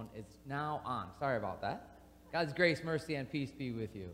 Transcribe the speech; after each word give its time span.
microphone 0.00 0.18
is 0.18 0.26
now 0.46 0.80
on. 0.84 1.08
Sorry 1.18 1.36
about 1.36 1.60
that. 1.62 1.98
God's 2.32 2.52
grace, 2.52 2.82
mercy, 2.84 3.16
and 3.16 3.30
peace 3.30 3.50
be 3.50 3.72
with 3.72 3.94
you. 3.94 4.08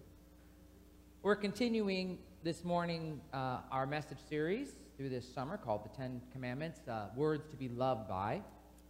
We're 1.22 1.36
continuing 1.36 2.18
this 2.42 2.64
morning 2.64 3.20
uh, 3.32 3.58
our 3.70 3.86
message 3.86 4.18
series 4.28 4.74
through 4.96 5.10
this 5.10 5.26
summer 5.32 5.56
called 5.56 5.84
the 5.84 5.96
Ten 5.96 6.20
Commandments, 6.32 6.80
uh, 6.88 7.08
words 7.14 7.46
to 7.50 7.56
be 7.56 7.68
loved 7.68 8.08
by. 8.08 8.40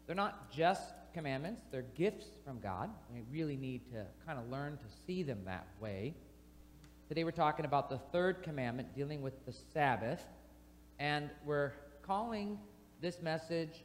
They're 0.06 0.16
not 0.16 0.50
just 0.52 0.92
commandments, 1.12 1.62
they're 1.70 1.84
gifts 1.96 2.26
from 2.44 2.60
God. 2.60 2.90
We 3.12 3.22
really 3.30 3.56
need 3.56 3.90
to 3.92 4.04
kind 4.26 4.38
of 4.38 4.48
learn 4.50 4.76
to 4.76 4.84
see 5.06 5.22
them 5.22 5.40
that 5.46 5.66
way. 5.80 6.14
Today 7.08 7.24
we're 7.24 7.30
talking 7.30 7.64
about 7.64 7.88
the 7.88 7.98
third 8.12 8.42
commandment 8.42 8.94
dealing 8.94 9.22
with 9.22 9.44
the 9.46 9.52
Sabbath, 9.72 10.22
and 10.98 11.30
we're 11.44 11.72
calling 12.02 12.58
this 13.00 13.20
message 13.22 13.82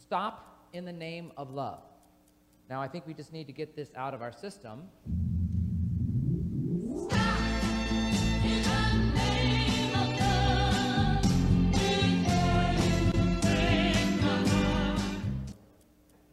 Stop 0.00 0.68
in 0.72 0.84
the 0.84 0.92
Name 0.92 1.32
of 1.36 1.50
Love. 1.50 1.82
Now, 2.70 2.80
I 2.80 2.86
think 2.86 3.04
we 3.04 3.14
just 3.14 3.32
need 3.32 3.48
to 3.48 3.52
get 3.52 3.74
this 3.74 3.90
out 3.96 4.14
of 4.14 4.22
our 4.22 4.30
system. 4.30 4.84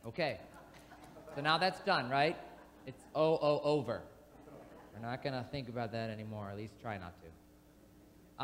Okay. 0.05 0.39
So 1.33 1.41
now 1.41 1.57
that's 1.57 1.79
done, 1.79 2.07
right? 2.07 2.37
It's 2.85 3.03
oh, 3.15 3.39
oh, 3.41 3.61
over. 3.63 4.03
We're 4.93 5.07
not 5.07 5.23
going 5.23 5.33
to 5.33 5.43
think 5.49 5.69
about 5.69 5.91
that 5.93 6.11
anymore, 6.11 6.51
at 6.51 6.57
least 6.57 6.79
try 6.79 6.99
not 6.99 7.15
to. 7.21 7.27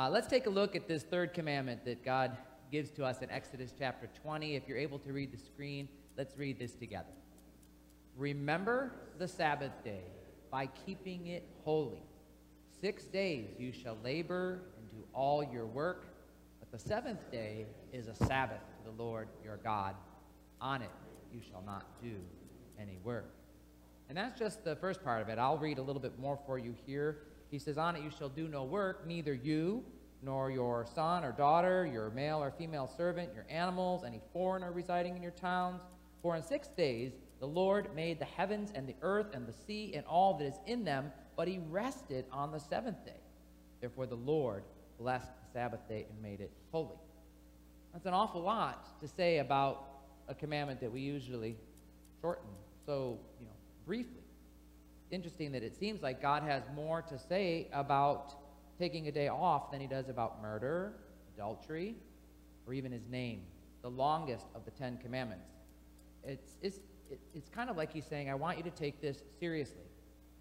Uh, 0.01 0.09
let's 0.09 0.27
take 0.27 0.47
a 0.47 0.49
look 0.49 0.75
at 0.75 0.87
this 0.87 1.03
third 1.03 1.35
commandment 1.35 1.85
that 1.85 2.03
God 2.03 2.37
gives 2.71 2.89
to 2.91 3.05
us 3.05 3.21
in 3.21 3.29
Exodus 3.29 3.71
chapter 3.77 4.09
20. 4.23 4.55
If 4.55 4.67
you're 4.67 4.79
able 4.79 4.97
to 4.97 5.13
read 5.13 5.31
the 5.31 5.37
screen, 5.37 5.87
let's 6.17 6.35
read 6.39 6.57
this 6.57 6.73
together. 6.73 7.13
Remember 8.17 8.91
the 9.17 9.27
Sabbath 9.27 9.71
day 9.83 10.03
by 10.51 10.67
keeping 10.85 11.27
it 11.27 11.47
holy. 11.63 12.03
Six 12.79 13.05
days 13.05 13.47
you 13.57 13.71
shall 13.71 13.97
labor 14.03 14.61
and 14.77 14.91
do 14.91 15.03
all 15.13 15.43
your 15.43 15.65
work, 15.65 16.05
but 16.59 16.71
the 16.71 16.77
seventh 16.77 17.31
day 17.31 17.65
is 17.91 18.07
a 18.07 18.15
Sabbath 18.15 18.61
to 18.77 18.91
the 18.91 19.03
Lord 19.03 19.27
your 19.43 19.57
God. 19.57 19.95
On 20.61 20.81
it 20.81 20.89
you 21.33 21.41
shall 21.49 21.63
not 21.65 21.85
do 22.01 22.15
any 22.79 22.97
work. 23.03 23.29
And 24.09 24.17
that's 24.17 24.37
just 24.37 24.63
the 24.63 24.75
first 24.75 25.03
part 25.03 25.21
of 25.21 25.29
it. 25.29 25.39
I'll 25.39 25.57
read 25.57 25.79
a 25.79 25.81
little 25.81 26.01
bit 26.01 26.19
more 26.19 26.37
for 26.45 26.59
you 26.59 26.75
here. 26.85 27.19
He 27.49 27.57
says, 27.57 27.77
On 27.77 27.95
it 27.95 28.03
you 28.03 28.11
shall 28.11 28.29
do 28.29 28.47
no 28.47 28.63
work, 28.63 29.07
neither 29.07 29.33
you, 29.33 29.83
nor 30.21 30.51
your 30.51 30.85
son 30.93 31.23
or 31.23 31.31
daughter, 31.31 31.85
your 31.85 32.09
male 32.11 32.41
or 32.41 32.51
female 32.51 32.87
servant, 32.87 33.29
your 33.33 33.45
animals, 33.49 34.03
any 34.03 34.21
foreigner 34.31 34.71
residing 34.71 35.15
in 35.15 35.23
your 35.23 35.31
towns. 35.31 35.81
For 36.21 36.35
in 36.35 36.43
six 36.43 36.67
days 36.67 37.11
the 37.43 37.47
Lord 37.47 37.93
made 37.93 38.19
the 38.19 38.25
heavens 38.25 38.71
and 38.73 38.87
the 38.87 38.95
earth 39.01 39.27
and 39.33 39.45
the 39.45 39.51
sea 39.51 39.91
and 39.97 40.05
all 40.05 40.37
that 40.37 40.45
is 40.45 40.57
in 40.65 40.85
them, 40.85 41.11
but 41.35 41.45
he 41.45 41.59
rested 41.69 42.23
on 42.31 42.53
the 42.53 42.57
seventh 42.57 43.03
day. 43.03 43.19
Therefore 43.81 44.05
the 44.05 44.15
Lord 44.15 44.63
blessed 44.97 45.27
the 45.27 45.51
Sabbath 45.51 45.85
day 45.89 46.05
and 46.09 46.21
made 46.21 46.39
it 46.39 46.51
holy. 46.71 46.95
That's 47.91 48.05
an 48.05 48.13
awful 48.13 48.41
lot 48.41 48.97
to 49.01 49.09
say 49.09 49.39
about 49.39 49.83
a 50.29 50.33
commandment 50.33 50.79
that 50.79 50.89
we 50.89 51.01
usually 51.01 51.57
shorten 52.21 52.47
so, 52.85 53.19
you 53.41 53.45
know, 53.45 53.51
briefly. 53.85 54.23
Interesting 55.11 55.51
that 55.51 55.63
it 55.63 55.75
seems 55.77 56.01
like 56.01 56.21
God 56.21 56.43
has 56.43 56.63
more 56.73 57.01
to 57.01 57.19
say 57.19 57.67
about 57.73 58.35
taking 58.79 59.09
a 59.09 59.11
day 59.11 59.27
off 59.27 59.69
than 59.69 59.81
he 59.81 59.87
does 59.87 60.07
about 60.07 60.41
murder, 60.41 60.93
adultery, 61.35 61.97
or 62.65 62.73
even 62.73 62.93
his 62.93 63.05
name, 63.09 63.41
the 63.81 63.89
longest 63.89 64.45
of 64.55 64.63
the 64.63 64.71
Ten 64.71 64.97
Commandments. 65.03 65.49
It's, 66.23 66.55
it's, 66.61 66.79
it's 67.33 67.49
kind 67.49 67.69
of 67.69 67.77
like 67.77 67.91
he's 67.91 68.05
saying, 68.05 68.29
I 68.29 68.35
want 68.35 68.57
you 68.57 68.63
to 68.63 68.71
take 68.71 69.01
this 69.01 69.23
seriously. 69.39 69.89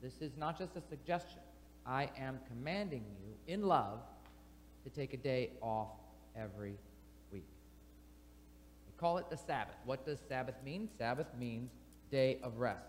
This 0.03 0.21
is 0.21 0.37
not 0.37 0.59
just 0.59 0.77
a 0.77 0.81
suggestion. 0.81 1.41
I 1.87 2.11
am 2.19 2.39
commanding 2.49 3.05
you 3.21 3.53
in 3.53 3.63
love 3.63 4.01
to 4.85 4.91
take 4.91 5.15
a 5.15 5.17
day 5.17 5.51
off 5.61 5.91
every 6.37 6.77
week. 7.33 7.47
We 8.87 8.93
call 8.99 9.19
it 9.19 9.31
the 9.31 9.37
Sabbath. 9.37 9.77
What 9.85 10.05
does 10.05 10.19
Sabbath 10.29 10.57
mean? 10.65 10.89
Sabbath 10.99 11.29
means 11.39 11.71
day 12.11 12.39
of 12.43 12.59
rest. 12.59 12.85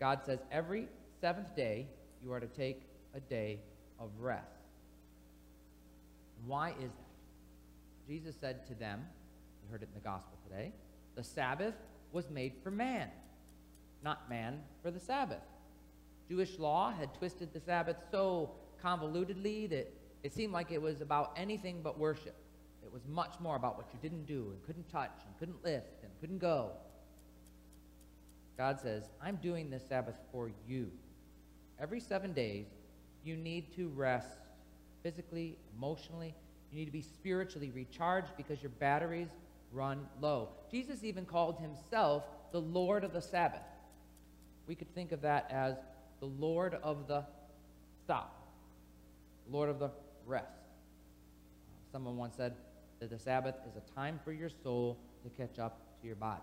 God 0.00 0.20
says 0.24 0.40
every 0.50 0.88
seventh 1.20 1.54
day 1.56 1.86
you 2.22 2.32
are 2.32 2.40
to 2.40 2.46
take 2.46 2.82
a 3.14 3.20
day 3.20 3.60
of 3.98 4.10
rest. 4.18 4.46
Why 6.46 6.70
is 6.70 6.90
that? 6.90 8.08
Jesus 8.08 8.34
said 8.40 8.66
to 8.66 8.74
them, 8.74 9.06
we 9.62 9.70
heard 9.70 9.82
it 9.82 9.88
in 9.88 9.94
the 9.94 10.00
gospel 10.04 10.36
today, 10.48 10.72
the 11.14 11.22
Sabbath 11.22 11.74
was 12.12 12.30
made 12.30 12.52
for 12.62 12.70
man, 12.70 13.08
not 14.02 14.28
man 14.28 14.60
for 14.82 14.90
the 14.90 15.00
Sabbath. 15.00 15.42
Jewish 16.28 16.58
law 16.58 16.92
had 16.92 17.12
twisted 17.14 17.52
the 17.52 17.60
Sabbath 17.60 17.96
so 18.10 18.50
convolutedly 18.82 19.68
that 19.70 19.92
it 20.22 20.32
seemed 20.32 20.52
like 20.52 20.70
it 20.70 20.80
was 20.80 21.00
about 21.00 21.32
anything 21.36 21.80
but 21.82 21.98
worship. 21.98 22.34
It 22.84 22.92
was 22.92 23.02
much 23.06 23.34
more 23.40 23.56
about 23.56 23.76
what 23.76 23.86
you 23.92 23.98
didn't 24.02 24.26
do 24.26 24.50
and 24.52 24.62
couldn't 24.66 24.88
touch 24.90 25.12
and 25.26 25.38
couldn't 25.38 25.64
lift 25.64 26.02
and 26.02 26.10
couldn't 26.20 26.38
go. 26.38 26.72
God 28.56 28.80
says, 28.80 29.04
I'm 29.20 29.36
doing 29.36 29.70
this 29.70 29.82
Sabbath 29.88 30.16
for 30.30 30.50
you. 30.68 30.90
Every 31.80 32.00
seven 32.00 32.32
days, 32.32 32.66
you 33.24 33.36
need 33.36 33.74
to 33.76 33.88
rest 33.88 34.38
physically, 35.02 35.56
emotionally. 35.76 36.34
You 36.70 36.78
need 36.78 36.86
to 36.86 36.92
be 36.92 37.02
spiritually 37.02 37.70
recharged 37.74 38.36
because 38.36 38.62
your 38.62 38.70
batteries 38.70 39.28
run 39.72 40.06
low. 40.20 40.50
Jesus 40.70 41.02
even 41.04 41.24
called 41.24 41.58
himself 41.58 42.24
the 42.52 42.60
Lord 42.60 43.04
of 43.04 43.12
the 43.12 43.22
Sabbath. 43.22 43.62
We 44.66 44.74
could 44.74 44.94
think 44.94 45.12
of 45.12 45.22
that 45.22 45.50
as 45.50 45.76
the 46.20 46.26
Lord 46.26 46.78
of 46.82 47.08
the 47.08 47.24
stop, 48.04 48.46
Lord 49.50 49.68
of 49.68 49.78
the 49.78 49.90
rest. 50.26 50.46
Someone 51.90 52.16
once 52.16 52.36
said 52.36 52.54
that 53.00 53.10
the 53.10 53.18
Sabbath 53.18 53.56
is 53.68 53.76
a 53.76 53.94
time 53.94 54.20
for 54.24 54.32
your 54.32 54.50
soul 54.62 54.98
to 55.24 55.30
catch 55.30 55.58
up 55.58 55.80
to 56.00 56.06
your 56.06 56.16
body. 56.16 56.42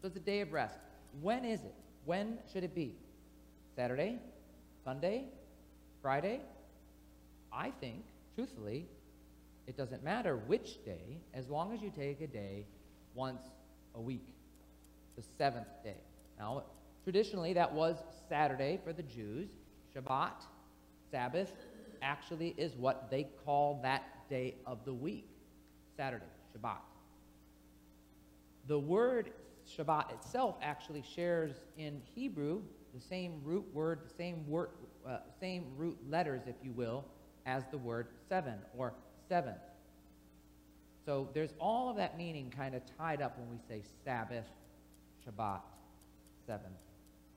So 0.00 0.08
it's 0.08 0.16
a 0.16 0.20
day 0.20 0.40
of 0.40 0.52
rest. 0.52 0.78
When 1.20 1.44
is 1.44 1.60
it? 1.60 1.74
When 2.04 2.38
should 2.52 2.64
it 2.64 2.74
be? 2.74 2.94
Saturday? 3.76 4.18
Sunday? 4.84 5.24
Friday? 6.02 6.40
I 7.52 7.70
think, 7.70 8.04
truthfully, 8.34 8.86
it 9.66 9.76
doesn't 9.76 10.04
matter 10.04 10.36
which 10.36 10.84
day, 10.84 11.20
as 11.32 11.48
long 11.48 11.72
as 11.72 11.80
you 11.80 11.90
take 11.90 12.20
a 12.20 12.26
day 12.26 12.66
once 13.14 13.42
a 13.94 14.00
week, 14.00 14.26
the 15.16 15.22
seventh 15.38 15.68
day. 15.82 15.96
Now, 16.38 16.64
traditionally, 17.04 17.52
that 17.54 17.72
was 17.72 17.96
Saturday 18.28 18.78
for 18.82 18.92
the 18.92 19.02
Jews. 19.02 19.48
Shabbat, 19.94 20.44
Sabbath, 21.10 21.52
actually 22.02 22.54
is 22.58 22.74
what 22.74 23.10
they 23.10 23.28
call 23.44 23.80
that 23.82 24.28
day 24.28 24.56
of 24.66 24.84
the 24.84 24.92
week. 24.92 25.28
Saturday, 25.96 26.24
Shabbat. 26.54 26.78
The 28.66 28.78
word 28.78 29.30
Shabbat 29.66 30.12
itself 30.12 30.56
actually 30.62 31.02
shares 31.02 31.52
in 31.78 32.00
Hebrew 32.14 32.62
the 32.94 33.00
same 33.00 33.40
root 33.42 33.64
word, 33.72 34.00
the 34.04 34.14
same 34.14 34.46
word, 34.48 34.70
uh, 35.06 35.18
same 35.40 35.66
root 35.76 35.98
letters, 36.08 36.42
if 36.46 36.56
you 36.62 36.72
will, 36.72 37.04
as 37.46 37.64
the 37.70 37.78
word 37.78 38.08
seven 38.28 38.54
or 38.76 38.94
seventh. 39.28 39.58
So 41.04 41.28
there's 41.34 41.52
all 41.60 41.90
of 41.90 41.96
that 41.96 42.16
meaning 42.16 42.52
kind 42.56 42.74
of 42.74 42.82
tied 42.98 43.20
up 43.20 43.38
when 43.38 43.50
we 43.50 43.58
say 43.68 43.82
Sabbath, 44.04 44.46
Shabbat, 45.26 45.60
seventh. 46.46 46.80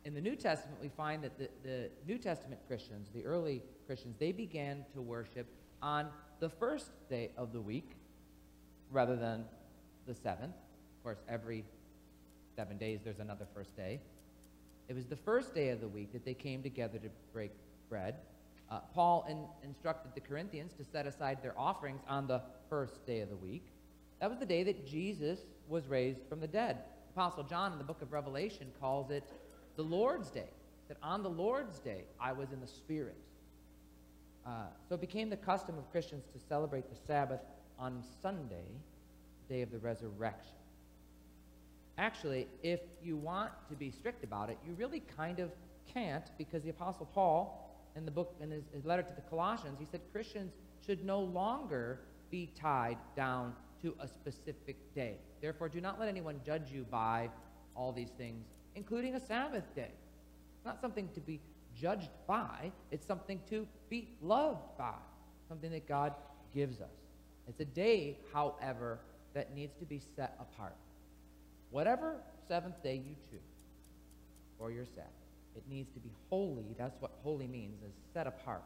In 0.05 0.13
the 0.13 0.21
New 0.21 0.35
Testament, 0.35 0.77
we 0.81 0.87
find 0.87 1.21
that 1.23 1.37
the, 1.37 1.49
the 1.63 1.89
New 2.07 2.17
Testament 2.17 2.61
Christians, 2.67 3.09
the 3.13 3.25
early 3.25 3.61
Christians, 3.85 4.15
they 4.19 4.31
began 4.31 4.85
to 4.93 5.01
worship 5.01 5.47
on 5.81 6.07
the 6.39 6.49
first 6.49 6.91
day 7.09 7.31
of 7.37 7.51
the 7.51 7.59
week 7.59 7.91
rather 8.91 9.15
than 9.15 9.43
the 10.05 10.13
seventh. 10.13 10.55
Of 10.97 11.03
course, 11.03 11.17
every 11.27 11.65
seven 12.55 12.77
days 12.77 13.01
there's 13.03 13.19
another 13.19 13.45
first 13.53 13.75
day. 13.75 13.99
It 14.87 14.95
was 14.95 15.05
the 15.05 15.17
first 15.17 15.53
day 15.53 15.69
of 15.69 15.81
the 15.81 15.87
week 15.87 16.13
that 16.13 16.23
they 16.23 16.33
came 16.33 16.63
together 16.63 16.97
to 16.99 17.09
break 17.33 17.51
bread. 17.89 18.15
Uh, 18.69 18.79
Paul 18.93 19.25
in, 19.29 19.67
instructed 19.67 20.11
the 20.13 20.21
Corinthians 20.21 20.73
to 20.73 20.83
set 20.83 21.07
aside 21.07 21.41
their 21.41 21.57
offerings 21.57 22.01
on 22.07 22.27
the 22.27 22.41
first 22.69 23.05
day 23.05 23.21
of 23.21 23.29
the 23.29 23.35
week. 23.35 23.65
That 24.19 24.29
was 24.29 24.39
the 24.39 24.45
day 24.45 24.63
that 24.63 24.85
Jesus 24.85 25.39
was 25.67 25.87
raised 25.87 26.19
from 26.27 26.39
the 26.39 26.47
dead. 26.47 26.77
Apostle 27.15 27.43
John 27.43 27.71
in 27.71 27.77
the 27.77 27.83
book 27.83 28.01
of 28.01 28.11
Revelation 28.11 28.67
calls 28.79 29.09
it 29.09 29.23
the 29.75 29.83
Lord's 29.83 30.29
Day. 30.29 30.49
That 30.87 30.97
on 31.01 31.23
the 31.23 31.29
Lord's 31.29 31.79
Day 31.79 32.03
I 32.19 32.33
was 32.33 32.51
in 32.51 32.59
the 32.59 32.67
Spirit. 32.67 33.15
Uh, 34.45 34.67
so 34.87 34.95
it 34.95 35.01
became 35.01 35.29
the 35.29 35.37
custom 35.37 35.77
of 35.77 35.89
Christians 35.91 36.23
to 36.33 36.39
celebrate 36.47 36.89
the 36.89 36.95
Sabbath 37.07 37.41
on 37.77 38.01
Sunday, 38.21 38.65
day 39.49 39.61
of 39.61 39.71
the 39.71 39.77
resurrection. 39.77 40.53
Actually, 41.97 42.47
if 42.63 42.79
you 43.03 43.17
want 43.17 43.51
to 43.69 43.75
be 43.75 43.91
strict 43.91 44.23
about 44.23 44.49
it, 44.49 44.57
you 44.65 44.73
really 44.75 45.01
kind 45.17 45.39
of 45.39 45.51
can't 45.91 46.25
because 46.37 46.63
the 46.63 46.69
Apostle 46.69 47.07
Paul, 47.13 47.66
in 47.97 48.05
the 48.05 48.11
book, 48.11 48.35
in 48.39 48.51
his, 48.51 48.63
his 48.73 48.85
letter 48.85 49.03
to 49.03 49.13
the 49.13 49.21
Colossians, 49.21 49.79
he 49.79 49.85
said 49.85 50.01
Christians 50.11 50.53
should 50.85 51.03
no 51.03 51.19
longer 51.19 51.99
be 52.29 52.49
tied 52.59 52.97
down 53.15 53.53
to 53.81 53.95
a 53.99 54.07
specific 54.07 54.77
day. 54.93 55.17
Therefore, 55.41 55.67
do 55.69 55.81
not 55.81 55.99
let 55.99 56.07
anyone 56.07 56.39
judge 56.45 56.71
you 56.71 56.85
by 56.89 57.29
all 57.75 57.91
these 57.91 58.09
things 58.17 58.45
including 58.77 59.15
a 59.15 59.19
Sabbath 59.19 59.75
day. 59.75 59.89
It's 60.55 60.65
not 60.65 60.79
something 60.79 61.09
to 61.15 61.19
be 61.19 61.41
judged 61.75 62.11
by, 62.27 62.71
it's 62.91 63.05
something 63.05 63.41
to 63.49 63.67
be 63.89 64.09
loved 64.21 64.77
by, 64.77 64.93
something 65.49 65.71
that 65.71 65.87
God 65.87 66.13
gives 66.53 66.79
us. 66.79 66.93
It's 67.47 67.59
a 67.59 67.65
day, 67.65 68.19
however, 68.31 68.99
that 69.33 69.53
needs 69.55 69.73
to 69.79 69.85
be 69.85 69.99
set 70.15 70.37
apart. 70.39 70.75
Whatever 71.71 72.17
seventh 72.47 72.81
day 72.83 72.95
you 72.95 73.15
choose 73.29 73.41
for 74.57 74.71
your 74.71 74.85
Sabbath, 74.85 75.11
it 75.57 75.63
needs 75.69 75.91
to 75.93 75.99
be 75.99 76.09
holy. 76.29 76.75
That's 76.77 77.01
what 77.01 77.11
holy 77.23 77.47
means, 77.47 77.81
is 77.83 77.93
set 78.13 78.27
apart, 78.27 78.63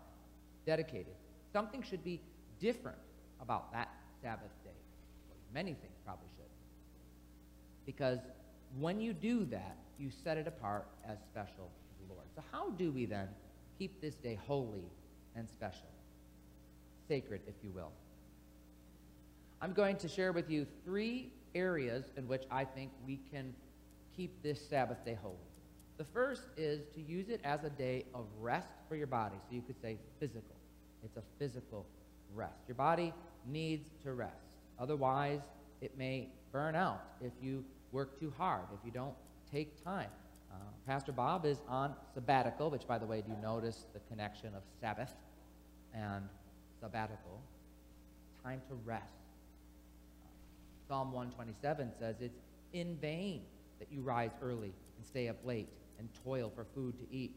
dedicated. 0.66 1.14
Something 1.52 1.82
should 1.82 2.04
be 2.04 2.22
different 2.60 2.98
about 3.42 3.72
that 3.74 3.90
Sabbath 4.22 4.52
day. 4.64 4.70
Many 5.54 5.74
things 5.74 5.98
probably 6.06 6.28
should. 6.38 6.46
Because 7.86 8.20
when 8.80 9.02
you 9.02 9.14
do 9.14 9.46
that, 9.46 9.76
you 10.00 10.10
set 10.24 10.38
it 10.38 10.48
apart 10.48 10.88
as 11.08 11.18
special 11.20 11.70
to 11.70 12.08
the 12.08 12.14
Lord. 12.14 12.26
So, 12.36 12.42
how 12.52 12.70
do 12.72 12.92
we 12.92 13.06
then 13.06 13.28
keep 13.78 14.02
this 14.02 14.16
day 14.16 14.40
holy 14.48 14.86
and 15.36 15.50
special? 15.50 15.90
Sacred, 17.08 17.42
if 17.48 17.56
you 17.64 17.72
will. 17.72 17.92
I'm 19.62 19.74
going 19.74 19.98
to 19.98 20.08
share 20.08 20.32
with 20.32 20.50
you 20.50 20.66
three 20.86 21.32
areas 21.54 22.06
in 22.18 22.28
which 22.28 22.44
I 22.50 22.64
think 22.64 22.92
we 23.06 23.20
can 23.32 23.54
keep 24.16 24.42
this 24.42 24.60
Sabbath 24.70 25.04
day 25.06 25.18
holy. 25.22 25.36
The 26.02 26.08
first 26.16 26.48
is 26.58 26.82
to 26.96 27.00
use 27.00 27.30
it 27.30 27.42
as 27.44 27.64
a 27.64 27.70
day 27.70 28.06
of 28.16 28.26
rest 28.40 28.74
for 28.90 28.96
your 28.96 29.06
body. 29.06 29.36
So 29.48 29.54
you 29.56 29.62
could 29.62 29.80
say 29.80 30.00
physical. 30.20 30.56
It's 31.06 31.16
a 31.16 31.22
physical 31.38 31.86
rest. 32.34 32.64
Your 32.68 32.74
body 32.74 33.14
needs 33.46 33.92
to 34.02 34.14
rest. 34.14 34.56
Otherwise, 34.80 35.42
it 35.80 35.96
may 36.00 36.30
burn 36.52 36.74
out 36.74 37.04
if 37.22 37.34
you 37.40 37.64
work 37.92 38.20
too 38.20 38.34
hard, 38.36 38.64
if 38.74 38.84
you 38.84 38.90
don't 38.90 39.14
take 39.52 39.84
time. 39.84 40.10
Uh, 40.52 40.56
Pastor 40.88 41.12
Bob 41.12 41.46
is 41.46 41.62
on 41.68 41.94
sabbatical, 42.16 42.72
which, 42.72 42.88
by 42.88 42.98
the 42.98 43.06
way, 43.06 43.22
do 43.22 43.30
you 43.30 43.38
notice 43.40 43.86
the 43.94 44.00
connection 44.10 44.56
of 44.56 44.64
Sabbath 44.80 45.14
and 45.94 46.28
sabbatical? 46.80 47.44
Time 48.44 48.60
to 48.70 48.74
rest. 48.86 49.14
Psalm 50.88 51.12
127 51.12 51.92
says 52.00 52.16
it's 52.22 52.40
in 52.74 52.96
vain 52.96 53.44
that 53.78 53.88
you 53.92 54.02
rise 54.02 54.32
early 54.42 54.74
and 54.98 55.06
stay 55.06 55.28
up 55.28 55.38
late 55.46 55.70
and 56.02 56.10
toil 56.26 56.52
for 56.54 56.66
food 56.66 56.98
to 56.98 57.06
eat, 57.16 57.36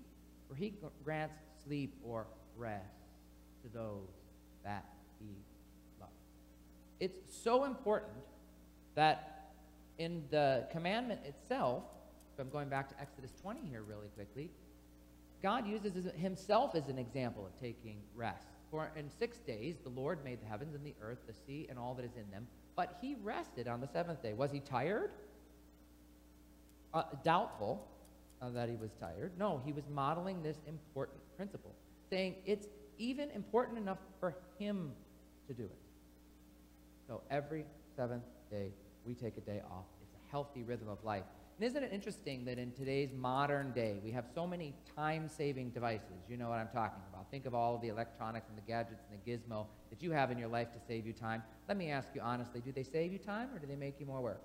for 0.48 0.56
he 0.56 0.74
grants 1.04 1.36
sleep 1.64 1.94
or 2.02 2.26
rest 2.56 2.82
to 3.62 3.68
those 3.68 4.08
that 4.64 4.86
he 5.20 5.36
loves. 6.00 6.12
It's 6.98 7.20
so 7.42 7.64
important 7.64 8.24
that 8.94 9.52
in 9.98 10.22
the 10.30 10.66
commandment 10.72 11.20
itself, 11.24 11.84
I'm 12.40 12.48
going 12.48 12.68
back 12.68 12.88
to 12.88 13.00
Exodus 13.00 13.32
20 13.42 13.60
here 13.68 13.82
really 13.82 14.08
quickly, 14.08 14.50
God 15.42 15.66
uses 15.66 16.10
himself 16.16 16.74
as 16.74 16.88
an 16.88 16.98
example 16.98 17.46
of 17.46 17.60
taking 17.60 17.98
rest. 18.16 18.48
For 18.70 18.90
in 18.96 19.10
six 19.10 19.38
days 19.38 19.76
the 19.84 19.90
Lord 19.90 20.24
made 20.24 20.40
the 20.40 20.46
heavens 20.46 20.74
and 20.74 20.84
the 20.84 20.94
earth, 21.02 21.18
the 21.26 21.34
sea, 21.46 21.66
and 21.68 21.78
all 21.78 21.94
that 21.94 22.04
is 22.04 22.16
in 22.16 22.28
them, 22.30 22.46
but 22.74 22.98
he 23.02 23.14
rested 23.22 23.68
on 23.68 23.80
the 23.80 23.86
seventh 23.86 24.22
day. 24.22 24.32
Was 24.32 24.50
he 24.50 24.60
tired? 24.60 25.10
Uh, 26.94 27.02
doubtful 27.22 27.86
uh, 28.44 28.50
that 28.50 28.68
he 28.68 28.76
was 28.76 28.90
tired. 29.00 29.32
No, 29.38 29.60
he 29.64 29.72
was 29.72 29.84
modeling 29.92 30.42
this 30.42 30.58
important 30.68 31.18
principle, 31.36 31.74
saying 32.10 32.34
it's 32.44 32.66
even 32.98 33.30
important 33.30 33.78
enough 33.78 33.98
for 34.20 34.36
him 34.58 34.92
to 35.48 35.54
do 35.54 35.64
it. 35.64 35.78
So 37.06 37.22
every 37.30 37.64
seventh 37.96 38.24
day, 38.50 38.72
we 39.06 39.14
take 39.14 39.36
a 39.36 39.40
day 39.40 39.60
off. 39.70 39.84
It's 40.02 40.14
a 40.14 40.30
healthy 40.30 40.62
rhythm 40.62 40.88
of 40.88 41.02
life. 41.04 41.24
And 41.58 41.66
isn't 41.66 41.82
it 41.82 41.92
interesting 41.92 42.44
that 42.46 42.58
in 42.58 42.72
today's 42.72 43.10
modern 43.12 43.70
day, 43.72 44.00
we 44.04 44.10
have 44.10 44.24
so 44.34 44.46
many 44.46 44.74
time 44.96 45.28
saving 45.28 45.70
devices? 45.70 46.24
You 46.28 46.36
know 46.36 46.48
what 46.48 46.58
I'm 46.58 46.68
talking 46.68 47.02
about. 47.12 47.30
Think 47.30 47.46
of 47.46 47.54
all 47.54 47.76
of 47.76 47.80
the 47.80 47.88
electronics 47.88 48.48
and 48.48 48.58
the 48.58 48.62
gadgets 48.62 49.04
and 49.08 49.20
the 49.20 49.30
gizmo 49.30 49.66
that 49.90 50.02
you 50.02 50.10
have 50.10 50.30
in 50.32 50.38
your 50.38 50.48
life 50.48 50.72
to 50.72 50.78
save 50.88 51.06
you 51.06 51.12
time. 51.12 51.42
Let 51.68 51.76
me 51.76 51.90
ask 51.90 52.08
you 52.14 52.20
honestly 52.22 52.60
do 52.60 52.72
they 52.72 52.82
save 52.82 53.12
you 53.12 53.18
time 53.18 53.50
or 53.54 53.58
do 53.58 53.66
they 53.66 53.76
make 53.76 54.00
you 54.00 54.06
more 54.06 54.20
work? 54.20 54.42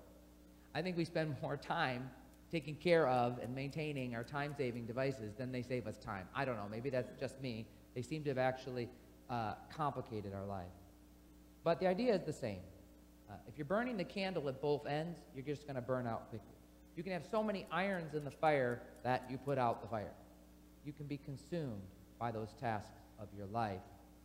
I 0.74 0.82
think 0.82 0.96
we 0.96 1.04
spend 1.04 1.34
more 1.42 1.56
time 1.56 2.10
taking 2.50 2.74
care 2.74 3.08
of 3.08 3.38
and 3.42 3.54
maintaining 3.54 4.14
our 4.14 4.24
time 4.24 4.54
saving 4.56 4.86
devices 4.86 5.34
then 5.38 5.52
they 5.52 5.62
save 5.62 5.86
us 5.86 5.98
time. 5.98 6.26
I 6.34 6.44
don't 6.44 6.56
know. 6.56 6.66
Maybe 6.70 6.90
that's 6.90 7.12
just 7.18 7.40
me. 7.40 7.66
They 7.94 8.02
seem 8.02 8.22
to 8.24 8.30
have 8.30 8.38
actually 8.38 8.88
uh, 9.28 9.54
complicated 9.74 10.32
our 10.34 10.46
life. 10.46 10.66
But 11.62 11.80
the 11.80 11.86
idea 11.86 12.14
is 12.14 12.22
the 12.22 12.32
same. 12.32 12.60
Uh, 13.30 13.34
if 13.46 13.56
you're 13.56 13.64
burning 13.64 13.96
the 13.96 14.04
candle 14.04 14.48
at 14.48 14.60
both 14.60 14.86
ends, 14.86 15.18
you're 15.34 15.44
just 15.44 15.64
going 15.64 15.76
to 15.76 15.82
burn 15.82 16.06
out 16.06 16.28
quickly. 16.30 16.48
You 16.96 17.02
can 17.02 17.12
have 17.12 17.24
so 17.30 17.42
many 17.42 17.66
irons 17.70 18.14
in 18.14 18.24
the 18.24 18.30
fire 18.30 18.82
that 19.04 19.24
you 19.30 19.38
put 19.38 19.58
out 19.58 19.82
the 19.82 19.88
fire. 19.88 20.12
You 20.84 20.92
can 20.92 21.06
be 21.06 21.18
consumed 21.18 21.82
by 22.18 22.32
those 22.32 22.52
tasks 22.60 23.00
of 23.18 23.28
your 23.36 23.46
life, 23.46 23.80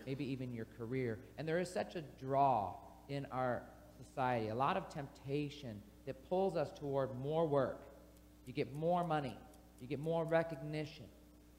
maybe 0.05 0.25
even 0.25 0.53
your 0.53 0.67
career. 0.77 1.19
And 1.37 1.47
there 1.47 1.59
is 1.59 1.69
such 1.69 1.95
a 1.95 2.03
draw 2.19 2.73
in 3.09 3.27
our 3.31 3.63
society, 3.97 4.49
a 4.49 4.55
lot 4.55 4.77
of 4.77 4.89
temptation 4.89 5.81
that 6.05 6.27
pulls 6.27 6.55
us 6.55 6.71
toward 6.77 7.15
more 7.19 7.47
work. 7.47 7.81
You 8.45 8.53
get 8.53 8.73
more 8.75 9.03
money, 9.03 9.37
you 9.81 9.87
get 9.87 9.99
more 9.99 10.25
recognition, 10.25 11.05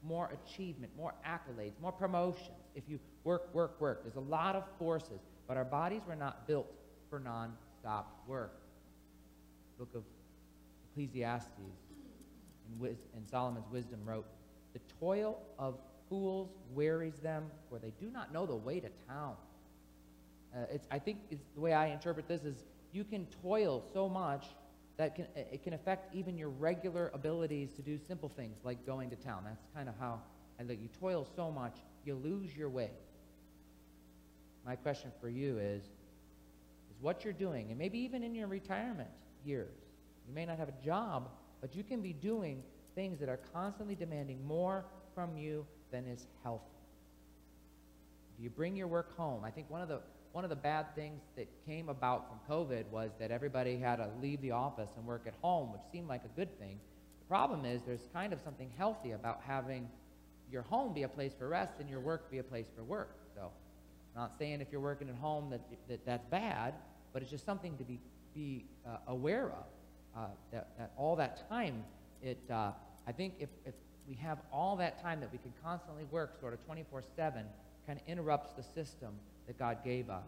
more 0.03 0.31
achievement, 0.43 0.91
more 0.97 1.13
accolades, 1.25 1.73
more 1.81 1.91
promotions. 1.91 2.49
If 2.75 2.83
you 2.87 2.99
work, 3.23 3.53
work, 3.53 3.79
work, 3.81 4.03
there's 4.03 4.15
a 4.15 4.29
lot 4.29 4.55
of 4.55 4.63
forces, 4.79 5.19
but 5.47 5.57
our 5.57 5.65
bodies 5.65 6.01
were 6.07 6.15
not 6.15 6.47
built 6.47 6.71
for 7.09 7.19
non-stop 7.19 8.23
work. 8.27 8.59
Book 9.77 9.89
of 9.95 10.03
Ecclesiastes 10.91 11.51
and 13.15 13.27
Solomon's 13.29 13.69
wisdom 13.71 13.99
wrote, 14.05 14.25
The 14.73 14.79
toil 14.99 15.39
of 15.57 15.77
fools 16.09 16.49
wearies 16.73 17.19
them, 17.19 17.45
for 17.69 17.79
they 17.79 17.93
do 17.99 18.09
not 18.09 18.33
know 18.33 18.45
the 18.45 18.55
way 18.55 18.79
to 18.79 18.89
town. 19.07 19.35
Uh, 20.55 20.59
it's, 20.71 20.87
I 20.89 20.99
think 20.99 21.17
the 21.29 21.61
way 21.61 21.73
I 21.73 21.87
interpret 21.87 22.27
this 22.27 22.43
is 22.43 22.63
you 22.91 23.03
can 23.03 23.27
toil 23.41 23.83
so 23.93 24.07
much 24.07 24.45
that 24.97 25.15
can, 25.15 25.27
it 25.35 25.63
can 25.63 25.73
affect 25.73 26.13
even 26.15 26.37
your 26.37 26.49
regular 26.49 27.11
abilities 27.13 27.71
to 27.73 27.81
do 27.81 27.97
simple 28.07 28.29
things 28.29 28.57
like 28.63 28.85
going 28.85 29.09
to 29.11 29.15
town. 29.15 29.43
That's 29.45 29.63
kind 29.75 29.87
of 29.87 29.95
how 29.99 30.21
I 30.59 30.63
look. 30.63 30.77
You 30.81 30.89
toil 30.99 31.27
so 31.35 31.51
much, 31.51 31.75
you 32.03 32.15
lose 32.15 32.55
your 32.55 32.69
way. 32.69 32.89
My 34.65 34.75
question 34.75 35.11
for 35.21 35.29
you 35.29 35.59
is, 35.59 35.83
is 35.83 37.01
what 37.01 37.23
you're 37.23 37.33
doing, 37.33 37.69
and 37.69 37.77
maybe 37.77 37.99
even 37.99 38.23
in 38.23 38.33
your 38.33 38.47
retirement 38.47 39.09
years, 39.45 39.77
you 40.27 40.33
may 40.33 40.45
not 40.45 40.57
have 40.57 40.67
a 40.67 40.85
job, 40.85 41.29
but 41.61 41.75
you 41.75 41.83
can 41.83 42.01
be 42.01 42.11
doing 42.11 42.63
things 42.95 43.19
that 43.19 43.29
are 43.29 43.39
constantly 43.53 43.95
demanding 43.95 44.45
more 44.45 44.83
from 45.13 45.37
you 45.37 45.65
than 45.91 46.05
is 46.07 46.25
healthy. 46.43 46.65
Do 48.37 48.43
you 48.43 48.49
bring 48.49 48.75
your 48.75 48.87
work 48.87 49.15
home? 49.15 49.43
I 49.45 49.51
think 49.51 49.69
one 49.69 49.81
of 49.81 49.87
the 49.87 50.01
one 50.37 50.43
of 50.43 50.51
the 50.51 50.55
bad 50.55 50.85
things 50.93 51.23
that 51.35 51.47
came 51.65 51.89
about 51.89 52.27
from 52.27 52.37
COVID 52.47 52.85
was 52.91 53.09
that 53.17 53.31
everybody 53.31 53.75
had 53.75 53.95
to 53.95 54.07
leave 54.21 54.39
the 54.41 54.51
office 54.51 54.91
and 54.95 55.03
work 55.03 55.23
at 55.25 55.33
home, 55.41 55.73
which 55.73 55.81
seemed 55.91 56.07
like 56.07 56.21
a 56.25 56.39
good 56.39 56.59
thing. 56.59 56.79
The 57.21 57.25
problem 57.25 57.65
is 57.65 57.81
there's 57.81 58.07
kind 58.13 58.31
of 58.31 58.39
something 58.41 58.69
healthy 58.77 59.13
about 59.13 59.41
having 59.47 59.89
your 60.51 60.61
home 60.61 60.93
be 60.93 61.01
a 61.01 61.07
place 61.07 61.31
for 61.35 61.47
rest 61.47 61.73
and 61.79 61.89
your 61.89 62.01
work 62.01 62.29
be 62.29 62.37
a 62.37 62.43
place 62.43 62.67
for 62.75 62.83
work. 62.83 63.17
So 63.33 63.49
I'm 64.15 64.21
not 64.21 64.37
saying 64.37 64.61
if 64.61 64.67
you're 64.71 64.79
working 64.79 65.09
at 65.09 65.15
home 65.15 65.49
that, 65.49 65.61
that 65.87 66.05
that's 66.05 66.25
bad, 66.27 66.75
but 67.13 67.23
it's 67.23 67.31
just 67.31 67.43
something 67.43 67.75
to 67.75 67.83
be, 67.83 67.99
be 68.35 68.65
uh, 68.85 68.97
aware 69.07 69.47
of. 69.47 69.65
Uh, 70.15 70.27
that, 70.51 70.67
that 70.77 70.91
all 70.97 71.15
that 71.15 71.49
time, 71.49 71.83
it, 72.21 72.37
uh, 72.51 72.73
I 73.07 73.11
think 73.11 73.33
if, 73.39 73.49
if 73.65 73.73
we 74.07 74.13
have 74.17 74.37
all 74.53 74.75
that 74.75 75.01
time 75.01 75.19
that 75.19 75.31
we 75.31 75.39
can 75.39 75.53
constantly 75.63 76.03
work 76.11 76.39
sort 76.39 76.53
of 76.53 76.63
24 76.63 77.01
7, 77.15 77.43
kind 77.87 77.99
of 77.99 78.07
interrupts 78.07 78.53
the 78.53 78.61
system 78.61 79.15
that 79.47 79.57
God 79.57 79.77
gave 79.83 80.09
us. 80.09 80.27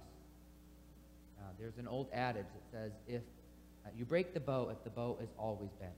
Uh, 1.40 1.44
there's 1.60 1.78
an 1.78 1.88
old 1.88 2.08
adage 2.14 2.46
that 2.46 2.78
says, 2.78 2.92
if 3.08 3.22
uh, 3.86 3.90
you 3.98 4.06
break 4.06 4.34
the 4.34 4.40
bow, 4.40 4.70
if 4.72 4.84
the 4.84 4.90
bow 4.90 5.18
is 5.22 5.30
always 5.38 5.70
bent. 5.80 5.92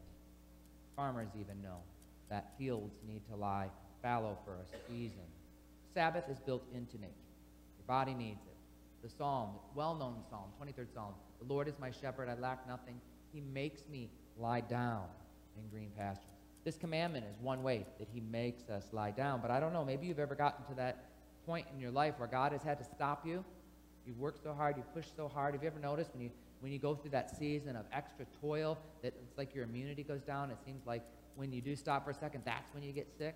Farmers 0.95 1.29
even 1.39 1.61
know 1.61 1.77
that 2.29 2.51
fields 2.57 2.93
need 3.07 3.21
to 3.29 3.35
lie 3.35 3.69
fallow 4.01 4.37
for 4.45 4.53
a 4.53 4.91
season. 4.91 5.21
Sabbath 5.93 6.23
is 6.29 6.39
built 6.39 6.63
into 6.73 6.97
nature. 6.97 7.13
Your 7.77 7.85
body 7.87 8.13
needs 8.13 8.41
it. 8.45 8.55
The 9.03 9.09
psalm, 9.09 9.49
well-known 9.75 10.15
psalm, 10.29 10.49
23rd 10.61 10.93
psalm, 10.93 11.13
the 11.39 11.51
Lord 11.51 11.67
is 11.67 11.73
my 11.79 11.91
shepherd, 11.91 12.29
I 12.29 12.39
lack 12.39 12.67
nothing. 12.67 12.99
He 13.33 13.41
makes 13.41 13.81
me 13.91 14.09
lie 14.37 14.61
down 14.61 15.03
in 15.57 15.67
green 15.69 15.91
pastures. 15.97 16.25
This 16.63 16.77
commandment 16.77 17.25
is 17.25 17.35
one 17.41 17.63
way 17.63 17.85
that 17.97 18.07
he 18.13 18.19
makes 18.19 18.69
us 18.69 18.85
lie 18.91 19.11
down. 19.11 19.41
But 19.41 19.49
I 19.49 19.59
don't 19.59 19.73
know, 19.73 19.83
maybe 19.83 20.05
you've 20.05 20.19
ever 20.19 20.35
gotten 20.35 20.63
to 20.65 20.75
that 20.75 21.05
point 21.45 21.67
in 21.74 21.79
your 21.79 21.91
life 21.91 22.15
where 22.17 22.27
God 22.27 22.51
has 22.51 22.63
had 22.63 22.77
to 22.79 22.83
stop 22.83 23.25
you. 23.25 23.43
You've 24.05 24.19
worked 24.19 24.43
so 24.43 24.53
hard, 24.53 24.77
you've 24.77 24.93
pushed 24.93 25.15
so 25.15 25.27
hard. 25.27 25.53
Have 25.53 25.63
you 25.63 25.69
ever 25.69 25.79
noticed 25.79 26.12
when 26.13 26.24
you 26.24 26.31
when 26.60 26.71
you 26.71 26.77
go 26.77 26.93
through 26.93 27.10
that 27.10 27.36
season 27.38 27.75
of 27.75 27.86
extra 27.91 28.25
toil 28.39 28.77
that 29.01 29.13
it's 29.19 29.38
like 29.38 29.55
your 29.55 29.63
immunity 29.63 30.03
goes 30.03 30.21
down? 30.21 30.51
It 30.51 30.57
seems 30.63 30.86
like 30.86 31.03
when 31.36 31.51
you 31.51 31.62
do 31.62 31.75
stop 31.75 32.05
for 32.05 32.12
a 32.12 32.13
second, 32.13 32.43
that's 32.45 32.74
when 32.74 32.83
you 32.83 32.91
get 32.91 33.07
sick. 33.17 33.36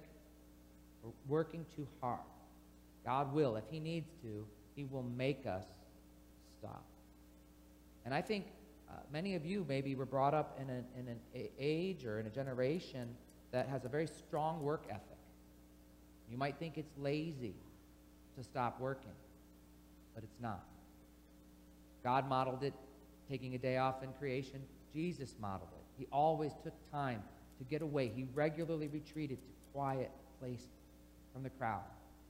We're 1.03 1.11
working 1.27 1.65
too 1.75 1.87
hard. 2.01 2.19
God 3.03 3.33
will, 3.33 3.55
if 3.55 3.63
He 3.69 3.79
needs 3.79 4.09
to, 4.21 4.45
He 4.75 4.85
will 4.85 5.03
make 5.03 5.45
us 5.47 5.65
stop. 6.59 6.85
And 8.05 8.13
I 8.13 8.21
think 8.21 8.45
uh, 8.89 8.93
many 9.11 9.35
of 9.35 9.45
you 9.45 9.65
maybe 9.67 9.95
were 9.95 10.05
brought 10.05 10.33
up 10.33 10.59
in, 10.61 10.69
an 10.69 10.85
in 10.97 11.07
an 11.07 11.47
age 11.59 12.05
or 12.05 12.19
in 12.19 12.27
a 12.27 12.29
generation 12.29 13.09
that 13.51 13.67
has 13.67 13.85
a 13.85 13.89
very 13.89 14.07
strong 14.07 14.61
work 14.61 14.85
ethic. 14.89 15.01
You 16.29 16.37
might 16.37 16.57
think 16.57 16.77
it's 16.77 16.93
lazy 16.97 17.55
to 18.37 18.43
stop 18.43 18.79
working, 18.79 19.11
but 20.13 20.23
it's 20.23 20.41
not. 20.41 20.63
God 22.03 22.29
modeled 22.29 22.63
it, 22.63 22.73
taking 23.29 23.55
a 23.55 23.57
day 23.57 23.77
off 23.77 24.03
in 24.03 24.11
creation. 24.13 24.61
Jesus 24.93 25.35
modeled 25.39 25.71
it. 25.73 25.83
He 25.97 26.07
always 26.11 26.51
took 26.63 26.73
time 26.91 27.23
to 27.57 27.63
get 27.63 27.81
away. 27.81 28.11
He 28.15 28.27
regularly 28.33 28.87
retreated 28.87 29.37
to 29.37 29.71
quiet 29.73 30.11
place 30.39 30.67
from 31.33 31.43
the 31.43 31.49
crowd. 31.49 31.83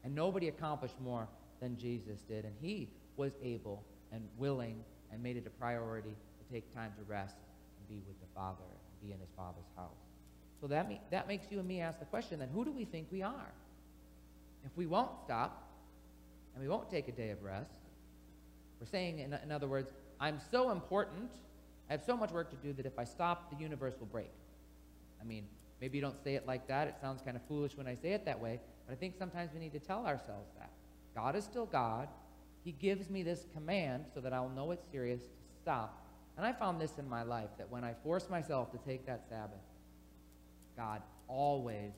And 0.04 0.16
nobody 0.16 0.48
accomplished 0.48 0.96
more 1.04 1.28
than 1.62 1.78
Jesus 1.78 2.22
did. 2.28 2.46
And 2.46 2.54
he 2.62 2.90
was 3.18 3.34
able 3.44 3.84
and 4.12 4.28
willing 4.38 4.84
and 5.12 5.22
made 5.22 5.38
it 5.38 5.46
a 5.46 5.50
priority 5.50 6.10
to 6.10 6.54
take 6.54 6.74
time 6.74 6.92
to 6.98 7.04
rest 7.12 7.36
and 7.80 7.88
be 7.88 8.04
with 8.08 8.20
the 8.20 8.28
Father 8.36 8.64
and 8.64 9.08
be 9.08 9.14
in 9.14 9.20
his 9.20 9.30
Father's 9.36 9.70
house. 9.76 9.92
So 10.62 10.68
that, 10.68 10.90
that 11.12 11.28
makes 11.28 11.48
you 11.52 11.60
and 11.60 11.68
me 11.68 11.82
ask 11.82 12.00
the 12.00 12.06
question 12.06 12.40
then, 12.40 12.50
who 12.54 12.66
do 12.66 12.72
we 12.72 12.86
think 12.86 13.08
we 13.12 13.22
are? 13.22 13.52
If 14.66 14.72
we 14.76 14.86
won't 14.86 15.12
stop 15.24 15.65
and 16.56 16.64
we 16.64 16.70
won't 16.70 16.90
take 16.90 17.08
a 17.08 17.12
day 17.12 17.30
of 17.30 17.44
rest, 17.44 17.82
we're 18.80 18.88
saying, 18.88 19.20
in, 19.20 19.38
in 19.44 19.52
other 19.52 19.68
words, 19.68 19.92
I'm 20.20 20.40
so 20.52 20.72
important, 20.72 21.32
I 21.90 21.94
have 21.94 22.04
so 22.04 22.16
much 22.16 22.32
work 22.32 22.50
to 22.50 22.56
do 22.56 22.74
that 22.74 22.86
if 22.86 22.98
I 22.98 23.04
stop, 23.04 23.52
the 23.52 23.62
universe 23.62 23.96
will 24.00 24.08
break. 24.08 24.32
I 25.22 25.26
mean, 25.26 25.46
maybe 25.82 25.98
you 25.98 26.02
don't 26.02 26.22
say 26.24 26.36
it 26.36 26.48
like 26.48 26.68
that. 26.68 26.88
It 26.88 26.96
sounds 27.02 27.22
kind 27.22 27.36
of 27.36 27.44
foolish 27.44 27.78
when 27.78 27.88
I 27.88 27.96
say 27.96 28.14
it 28.14 28.26
that 28.26 28.40
way, 28.40 28.60
but 28.88 28.94
I 28.94 28.96
think 28.96 29.16
sometimes 29.18 29.52
we 29.54 29.60
need 29.60 29.74
to 29.74 29.80
tell 29.80 30.06
ourselves 30.06 30.50
that. 30.58 30.72
God 31.14 31.36
is 31.36 31.44
still 31.44 31.66
God. 31.66 32.08
He 32.64 32.72
gives 32.72 33.10
me 33.10 33.24
this 33.24 33.46
command 33.54 34.06
so 34.14 34.22
that 34.22 34.34
I'll 34.34 34.50
know 34.50 34.72
it's 34.72 34.86
serious 34.92 35.22
to 35.22 35.62
stop. 35.62 36.02
And 36.38 36.46
I 36.46 36.52
found 36.52 36.82
this 36.82 36.98
in 36.98 37.08
my 37.08 37.24
life 37.24 37.50
that 37.58 37.70
when 37.70 37.84
I 37.84 37.94
force 38.04 38.30
myself 38.30 38.72
to 38.72 38.78
take 38.80 39.06
that 39.06 39.26
Sabbath, 39.30 39.62
God 40.76 41.02
always 41.28 41.94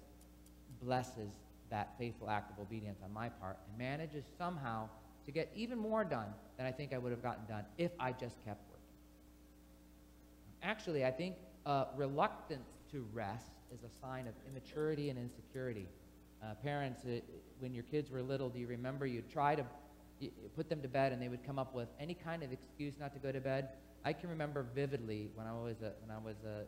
blesses 0.81 1.33
that 1.69 1.93
faithful 1.97 2.29
act 2.29 2.51
of 2.51 2.59
obedience 2.59 2.99
on 3.03 3.13
my 3.13 3.29
part 3.29 3.57
and 3.67 3.77
manages 3.77 4.23
somehow 4.37 4.89
to 5.25 5.31
get 5.31 5.51
even 5.55 5.77
more 5.77 6.03
done 6.03 6.27
than 6.57 6.65
I 6.65 6.71
think 6.71 6.93
I 6.93 6.97
would 6.97 7.11
have 7.11 7.21
gotten 7.21 7.45
done 7.45 7.65
if 7.77 7.91
I 7.99 8.11
just 8.11 8.43
kept 8.45 8.61
working. 8.69 8.83
Actually, 10.63 11.05
I 11.05 11.11
think 11.11 11.35
uh, 11.65 11.85
reluctance 11.95 12.69
to 12.91 13.05
rest 13.13 13.51
is 13.73 13.79
a 13.83 13.89
sign 14.01 14.27
of 14.27 14.33
immaturity 14.49 15.09
and 15.09 15.19
insecurity. 15.19 15.87
Uh, 16.41 16.53
parents, 16.63 17.03
uh, 17.05 17.19
when 17.59 17.73
your 17.73 17.83
kids 17.83 18.09
were 18.09 18.21
little, 18.21 18.49
do 18.49 18.59
you 18.59 18.67
remember 18.67 19.05
you'd 19.05 19.29
try 19.29 19.55
to 19.55 19.65
you 20.19 20.31
put 20.55 20.67
them 20.67 20.81
to 20.81 20.87
bed 20.87 21.11
and 21.11 21.21
they 21.21 21.27
would 21.27 21.45
come 21.45 21.59
up 21.59 21.75
with 21.75 21.89
any 21.99 22.15
kind 22.15 22.41
of 22.41 22.51
excuse 22.51 22.93
not 22.99 23.13
to 23.13 23.19
go 23.19 23.31
to 23.31 23.39
bed? 23.39 23.69
I 24.05 24.13
can 24.13 24.29
remember 24.29 24.65
vividly 24.73 25.29
when 25.35 25.45
I 25.45 25.53
was 25.53 25.81
a, 25.81 25.91
when 26.01 26.15
I 26.15 26.17
was 26.17 26.37
a 26.45 26.63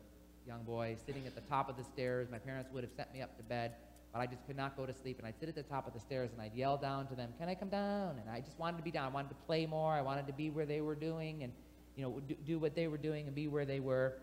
young 0.47 0.63
boy 0.63 0.97
sitting 1.05 1.25
at 1.25 1.35
the 1.35 1.41
top 1.41 1.69
of 1.69 1.77
the 1.77 1.83
stairs. 1.83 2.27
My 2.31 2.39
parents 2.39 2.69
would 2.73 2.83
have 2.83 2.91
sent 2.91 3.13
me 3.13 3.21
up 3.21 3.37
to 3.37 3.43
bed, 3.43 3.75
but 4.11 4.19
I 4.19 4.25
just 4.25 4.45
could 4.47 4.57
not 4.57 4.75
go 4.75 4.85
to 4.85 4.93
sleep. 4.93 5.17
And 5.19 5.27
I'd 5.27 5.39
sit 5.39 5.49
at 5.49 5.55
the 5.55 5.63
top 5.63 5.87
of 5.87 5.93
the 5.93 5.99
stairs 5.99 6.31
and 6.33 6.41
I'd 6.41 6.53
yell 6.55 6.77
down 6.77 7.07
to 7.07 7.15
them, 7.15 7.33
"Can 7.37 7.49
I 7.49 7.55
come 7.55 7.69
down?" 7.69 8.17
And 8.19 8.29
I 8.29 8.39
just 8.39 8.57
wanted 8.57 8.77
to 8.77 8.83
be 8.83 8.91
down. 8.91 9.05
I 9.05 9.09
wanted 9.09 9.29
to 9.29 9.35
play 9.45 9.65
more. 9.65 9.93
I 9.93 10.01
wanted 10.01 10.27
to 10.27 10.33
be 10.33 10.49
where 10.49 10.65
they 10.65 10.81
were 10.81 10.95
doing 10.95 11.43
and 11.43 11.53
you 11.95 12.03
know 12.03 12.19
do, 12.45 12.59
what 12.59 12.75
they 12.75 12.87
were 12.87 12.97
doing 12.97 13.27
and 13.27 13.35
be 13.35 13.47
where 13.47 13.65
they 13.65 13.79
were. 13.79 14.13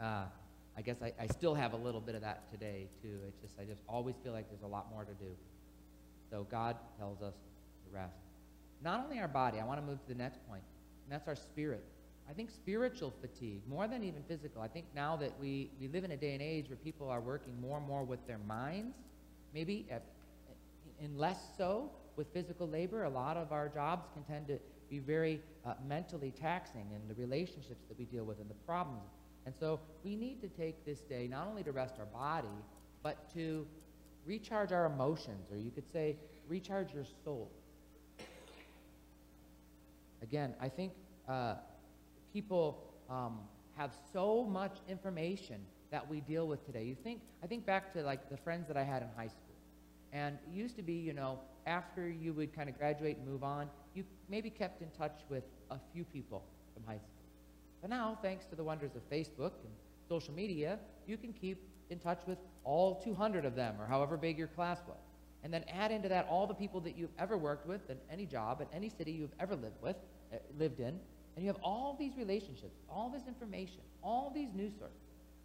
Uh, 0.00 0.24
I 0.76 0.82
guess 0.82 0.96
I, 1.02 1.12
I 1.18 1.26
still 1.26 1.54
have 1.54 1.72
a 1.72 1.76
little 1.76 2.00
bit 2.00 2.14
of 2.14 2.20
that 2.20 2.50
today 2.50 2.88
too. 3.02 3.18
It's 3.28 3.40
just 3.40 3.58
I 3.58 3.64
just 3.64 3.82
always 3.88 4.14
feel 4.22 4.32
like 4.32 4.48
there's 4.48 4.62
a 4.62 4.66
lot 4.66 4.90
more 4.90 5.04
to 5.04 5.14
do. 5.14 5.30
So 6.30 6.46
God 6.50 6.76
tells 6.98 7.22
us 7.22 7.34
to 7.34 7.96
rest. 7.96 8.18
Not 8.82 9.00
only 9.00 9.18
our 9.18 9.28
body, 9.28 9.58
I 9.58 9.64
want 9.64 9.80
to 9.80 9.86
move 9.86 10.00
to 10.02 10.08
the 10.08 10.14
next 10.14 10.46
point, 10.48 10.62
and 11.04 11.12
that's 11.12 11.26
our 11.26 11.36
spirit. 11.36 11.84
I 12.28 12.32
think 12.32 12.50
spiritual 12.50 13.12
fatigue, 13.20 13.62
more 13.68 13.86
than 13.86 14.02
even 14.02 14.22
physical. 14.24 14.60
I 14.60 14.68
think 14.68 14.86
now 14.94 15.16
that 15.16 15.32
we, 15.40 15.70
we 15.80 15.88
live 15.88 16.04
in 16.04 16.10
a 16.10 16.16
day 16.16 16.32
and 16.32 16.42
age 16.42 16.68
where 16.68 16.76
people 16.76 17.08
are 17.08 17.20
working 17.20 17.60
more 17.60 17.78
and 17.78 17.86
more 17.86 18.02
with 18.02 18.26
their 18.26 18.38
minds, 18.38 18.96
maybe, 19.54 19.86
at, 19.90 20.02
and 21.00 21.16
less 21.16 21.38
so 21.56 21.90
with 22.16 22.26
physical 22.32 22.68
labor. 22.68 23.04
A 23.04 23.10
lot 23.10 23.36
of 23.36 23.52
our 23.52 23.68
jobs 23.68 24.08
can 24.12 24.24
tend 24.24 24.48
to 24.48 24.58
be 24.90 24.98
very 24.98 25.40
uh, 25.64 25.74
mentally 25.86 26.32
taxing 26.40 26.86
in 26.94 27.08
the 27.08 27.14
relationships 27.14 27.84
that 27.88 27.98
we 27.98 28.04
deal 28.06 28.24
with 28.24 28.40
and 28.40 28.50
the 28.50 28.54
problems. 28.66 29.10
And 29.44 29.54
so 29.54 29.78
we 30.04 30.16
need 30.16 30.40
to 30.42 30.48
take 30.48 30.84
this 30.84 31.00
day 31.00 31.28
not 31.28 31.46
only 31.46 31.62
to 31.62 31.72
rest 31.72 31.94
our 31.98 32.06
body, 32.06 32.48
but 33.02 33.32
to 33.34 33.66
recharge 34.24 34.72
our 34.72 34.86
emotions, 34.86 35.52
or 35.52 35.56
you 35.56 35.70
could 35.70 35.90
say 35.92 36.16
recharge 36.48 36.92
your 36.92 37.04
soul. 37.24 37.48
Again, 40.22 40.54
I 40.60 40.68
think 40.68 40.92
uh, 41.28 41.54
people 42.36 42.76
um, 43.08 43.38
have 43.78 43.92
so 44.12 44.44
much 44.44 44.76
information 44.90 45.58
that 45.90 46.06
we 46.06 46.20
deal 46.20 46.46
with 46.46 46.66
today. 46.66 46.84
You 46.84 46.94
think, 46.94 47.22
I 47.42 47.46
think 47.46 47.64
back 47.64 47.94
to 47.94 48.02
like 48.02 48.28
the 48.28 48.36
friends 48.36 48.68
that 48.68 48.76
I 48.76 48.82
had 48.82 49.00
in 49.00 49.08
high 49.16 49.28
school. 49.28 49.56
And 50.12 50.36
it 50.46 50.54
used 50.54 50.76
to 50.76 50.82
be, 50.82 50.92
you 50.92 51.14
know, 51.14 51.38
after 51.66 52.06
you 52.06 52.34
would 52.34 52.54
kind 52.54 52.68
of 52.68 52.76
graduate 52.76 53.16
and 53.16 53.26
move 53.26 53.42
on, 53.42 53.70
you 53.94 54.04
maybe 54.28 54.50
kept 54.50 54.82
in 54.82 54.90
touch 54.90 55.18
with 55.30 55.44
a 55.70 55.78
few 55.94 56.04
people 56.04 56.42
from 56.74 56.82
high 56.84 56.98
school. 56.98 57.24
But 57.80 57.88
now, 57.88 58.18
thanks 58.20 58.44
to 58.46 58.54
the 58.54 58.64
wonders 58.64 58.90
of 58.96 59.08
Facebook 59.08 59.52
and 59.64 59.72
social 60.06 60.34
media, 60.34 60.78
you 61.06 61.16
can 61.16 61.32
keep 61.32 61.56
in 61.88 61.98
touch 61.98 62.20
with 62.26 62.38
all 62.64 62.96
200 62.96 63.46
of 63.46 63.54
them 63.54 63.76
or 63.80 63.86
however 63.86 64.18
big 64.18 64.36
your 64.36 64.48
class 64.48 64.80
was. 64.86 64.98
And 65.42 65.54
then 65.54 65.64
add 65.72 65.90
into 65.90 66.10
that 66.10 66.26
all 66.28 66.46
the 66.46 66.54
people 66.54 66.80
that 66.80 66.98
you've 66.98 67.16
ever 67.18 67.38
worked 67.38 67.66
with 67.66 67.88
in 67.88 67.96
any 68.10 68.26
job, 68.26 68.60
in 68.60 68.66
any 68.74 68.90
city 68.90 69.12
you've 69.12 69.34
ever 69.40 69.56
lived 69.56 69.80
with, 69.80 69.96
uh, 70.34 70.36
lived 70.58 70.80
in, 70.80 71.00
and 71.36 71.44
you 71.44 71.50
have 71.50 71.60
all 71.62 71.94
these 71.98 72.16
relationships, 72.16 72.80
all 72.88 73.10
this 73.10 73.28
information, 73.28 73.80
all 74.02 74.32
these 74.34 74.48
news 74.54 74.72
sources. 74.78 74.96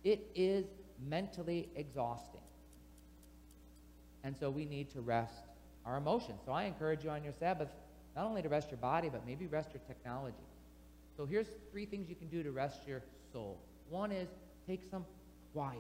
It 0.03 0.31
is 0.33 0.65
mentally 1.07 1.69
exhausting. 1.75 2.39
And 4.23 4.35
so 4.39 4.49
we 4.49 4.65
need 4.65 4.89
to 4.91 5.01
rest 5.01 5.43
our 5.85 5.97
emotions. 5.97 6.39
So 6.45 6.53
I 6.53 6.63
encourage 6.63 7.03
you 7.03 7.09
on 7.09 7.23
your 7.23 7.33
Sabbath 7.33 7.69
not 8.15 8.25
only 8.25 8.41
to 8.41 8.49
rest 8.49 8.69
your 8.69 8.77
body, 8.77 9.09
but 9.09 9.25
maybe 9.25 9.47
rest 9.47 9.73
your 9.73 9.81
technology. 9.87 10.35
So 11.17 11.25
here's 11.25 11.47
three 11.71 11.85
things 11.85 12.09
you 12.09 12.15
can 12.15 12.27
do 12.27 12.43
to 12.43 12.51
rest 12.51 12.87
your 12.87 13.01
soul. 13.31 13.57
One 13.89 14.11
is 14.11 14.29
take 14.67 14.81
some 14.89 15.05
quiet. 15.53 15.79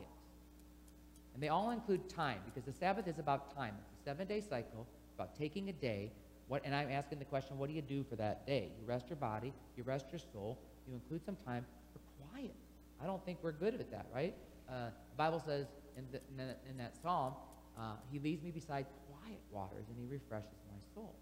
And 1.33 1.41
they 1.41 1.47
all 1.47 1.71
include 1.71 2.09
time 2.09 2.39
because 2.45 2.63
the 2.63 2.77
Sabbath 2.77 3.07
is 3.07 3.19
about 3.19 3.55
time. 3.55 3.73
It's 3.79 4.01
a 4.01 4.03
seven 4.03 4.27
day 4.27 4.41
cycle, 4.41 4.85
about 5.15 5.37
taking 5.37 5.69
a 5.69 5.73
day. 5.73 6.11
What, 6.51 6.63
and 6.65 6.75
I'm 6.75 6.91
asking 6.91 7.19
the 7.19 7.23
question, 7.23 7.57
what 7.57 7.69
do 7.69 7.73
you 7.73 7.81
do 7.81 8.03
for 8.03 8.17
that 8.17 8.45
day? 8.45 8.73
You 8.77 8.85
rest 8.85 9.05
your 9.07 9.15
body, 9.15 9.53
you 9.77 9.83
rest 9.83 10.07
your 10.11 10.19
soul, 10.33 10.57
you 10.85 10.93
include 10.93 11.23
some 11.23 11.37
time 11.45 11.65
for 11.93 12.27
quiet. 12.27 12.53
I 13.01 13.05
don't 13.05 13.23
think 13.23 13.37
we're 13.41 13.53
good 13.53 13.75
at 13.75 13.89
that, 13.89 14.07
right? 14.13 14.35
Uh, 14.69 14.87
the 14.87 15.15
Bible 15.15 15.41
says 15.45 15.67
in, 15.95 16.03
the, 16.11 16.17
in, 16.17 16.35
the, 16.35 16.55
in 16.69 16.77
that 16.77 16.93
psalm, 17.01 17.35
uh, 17.79 17.93
He 18.11 18.19
leads 18.19 18.43
me 18.43 18.51
beside 18.51 18.85
quiet 19.09 19.39
waters 19.49 19.85
and 19.87 19.97
He 19.97 20.13
refreshes 20.13 20.59
my 20.67 20.77
soul. 20.93 21.15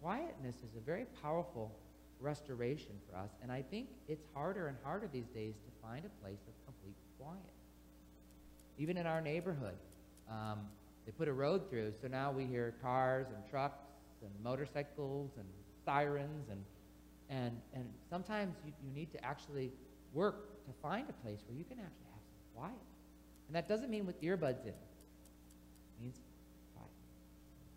Quietness 0.00 0.56
is 0.56 0.74
a 0.78 0.80
very 0.86 1.04
powerful 1.22 1.70
restoration 2.18 2.92
for 3.10 3.18
us, 3.18 3.28
and 3.42 3.52
I 3.52 3.60
think 3.60 3.88
it's 4.08 4.24
harder 4.32 4.68
and 4.68 4.78
harder 4.82 5.10
these 5.12 5.28
days 5.34 5.52
to 5.52 5.86
find 5.86 6.02
a 6.06 6.24
place 6.24 6.40
of 6.48 6.54
complete 6.64 6.96
quiet. 7.20 7.36
Even 8.78 8.96
in 8.96 9.06
our 9.06 9.20
neighborhood, 9.20 9.76
um, 10.30 10.60
they 11.04 11.12
put 11.12 11.28
a 11.28 11.32
road 11.34 11.68
through, 11.68 11.92
so 12.00 12.08
now 12.08 12.32
we 12.32 12.46
hear 12.46 12.72
cars 12.80 13.26
and 13.34 13.50
trucks 13.50 13.82
and 14.22 14.30
motorcycles 14.42 15.30
and 15.36 15.46
sirens, 15.84 16.48
and 16.50 16.64
and 17.30 17.60
and 17.74 17.84
sometimes 18.08 18.56
you, 18.64 18.72
you 18.84 18.90
need 18.92 19.12
to 19.12 19.24
actually 19.24 19.70
work 20.12 20.64
to 20.66 20.72
find 20.82 21.08
a 21.08 21.12
place 21.24 21.40
where 21.46 21.56
you 21.56 21.64
can 21.64 21.78
actually 21.78 22.08
have 22.12 22.22
some 22.22 22.60
quiet. 22.60 22.86
And 23.46 23.56
that 23.56 23.68
doesn't 23.68 23.90
mean 23.90 24.06
with 24.06 24.20
earbuds 24.22 24.62
in. 24.62 24.68
It 24.68 26.00
means 26.00 26.18
quiet. 26.74 26.90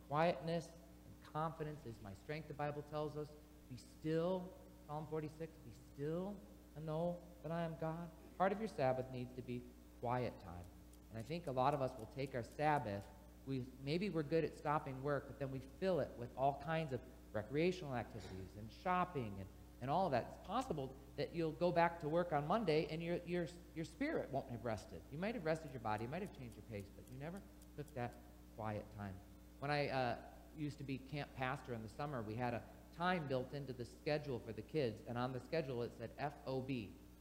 Quietness 0.09 0.65
and 0.65 1.33
confidence 1.33 1.85
is 1.85 1.95
my 2.03 2.11
strength, 2.23 2.47
the 2.47 2.53
Bible 2.53 2.83
tells 2.91 3.17
us. 3.17 3.27
Be 3.69 3.77
still, 4.01 4.43
Psalm 4.87 5.07
46, 5.09 5.49
be 5.63 5.71
still 5.95 6.33
and 6.75 6.85
know 6.85 7.15
that 7.43 7.51
I 7.51 7.63
am 7.63 7.73
God. 7.79 8.07
Part 8.37 8.51
of 8.51 8.59
your 8.59 8.67
Sabbath 8.67 9.05
needs 9.13 9.31
to 9.35 9.41
be 9.41 9.61
quiet 10.01 10.33
time. 10.43 10.65
And 11.11 11.19
I 11.19 11.21
think 11.21 11.47
a 11.47 11.51
lot 11.51 11.73
of 11.73 11.81
us 11.81 11.91
will 11.97 12.09
take 12.15 12.35
our 12.35 12.43
Sabbath, 12.57 13.03
we 13.47 13.63
maybe 13.85 14.09
we're 14.09 14.23
good 14.23 14.43
at 14.43 14.57
stopping 14.57 15.01
work, 15.03 15.25
but 15.27 15.39
then 15.39 15.51
we 15.51 15.61
fill 15.79 15.99
it 15.99 16.09
with 16.17 16.29
all 16.37 16.61
kinds 16.65 16.93
of 16.93 16.99
recreational 17.33 17.95
activities 17.95 18.51
and 18.57 18.67
shopping 18.83 19.33
and, 19.37 19.47
and 19.81 19.89
all 19.89 20.05
of 20.05 20.11
that. 20.11 20.35
It's 20.37 20.47
possible 20.47 20.91
that 21.17 21.29
you'll 21.33 21.51
go 21.51 21.71
back 21.71 22.01
to 22.01 22.09
work 22.09 22.33
on 22.33 22.47
Monday 22.47 22.87
and 22.91 23.01
your, 23.01 23.17
your, 23.25 23.47
your 23.75 23.85
spirit 23.85 24.29
won't 24.31 24.49
have 24.51 24.63
rested. 24.63 25.01
You 25.11 25.19
might 25.19 25.35
have 25.35 25.45
rested 25.45 25.71
your 25.71 25.81
body, 25.81 26.05
you 26.05 26.09
might 26.09 26.21
have 26.21 26.37
changed 26.37 26.55
your 26.55 26.63
pace, 26.71 26.89
but 26.95 27.05
you 27.11 27.23
never 27.23 27.41
took 27.77 27.93
that 27.95 28.13
quiet 28.57 28.85
time. 28.97 29.13
When 29.59 29.71
I 29.71 29.87
uh, 29.89 30.15
used 30.57 30.77
to 30.77 30.83
be 30.83 30.99
camp 31.11 31.29
pastor 31.37 31.73
in 31.73 31.81
the 31.81 31.89
summer, 31.89 32.23
we 32.27 32.35
had 32.35 32.53
a 32.53 32.61
time 32.97 33.23
built 33.27 33.53
into 33.53 33.73
the 33.73 33.85
schedule 33.85 34.41
for 34.45 34.53
the 34.53 34.61
kids, 34.61 35.01
and 35.07 35.17
on 35.17 35.33
the 35.33 35.39
schedule 35.39 35.83
it 35.83 35.91
said 35.97 36.09
FOB, 36.45 36.69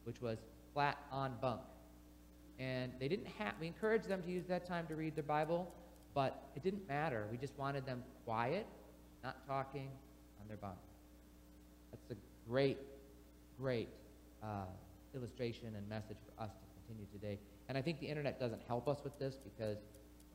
which 0.03 0.21
was 0.21 0.37
flat 0.73 0.97
on 1.11 1.33
bunk. 1.41 1.61
And 2.59 2.91
they 2.99 3.07
didn't 3.07 3.27
have, 3.39 3.53
we 3.59 3.67
encouraged 3.67 4.07
them 4.07 4.21
to 4.23 4.31
use 4.31 4.45
that 4.45 4.67
time 4.67 4.85
to 4.87 4.95
read 4.95 5.15
their 5.15 5.23
Bible, 5.23 5.73
but 6.13 6.49
it 6.55 6.63
didn't 6.63 6.87
matter. 6.87 7.27
We 7.31 7.37
just 7.37 7.57
wanted 7.57 7.85
them 7.85 8.03
quiet, 8.25 8.65
not 9.23 9.35
talking 9.47 9.89
on 10.41 10.47
their 10.47 10.57
bunk. 10.57 10.77
That's 11.91 12.11
a 12.11 12.49
great, 12.49 12.77
great 13.59 13.89
uh, 14.43 14.65
illustration 15.15 15.73
and 15.75 15.87
message 15.87 16.17
for 16.25 16.43
us 16.43 16.51
to 16.51 16.65
continue 16.79 17.05
today. 17.11 17.39
And 17.69 17.77
I 17.77 17.81
think 17.81 17.99
the 17.99 18.07
internet 18.07 18.39
doesn't 18.39 18.61
help 18.67 18.87
us 18.87 19.03
with 19.03 19.17
this 19.19 19.35
because 19.35 19.77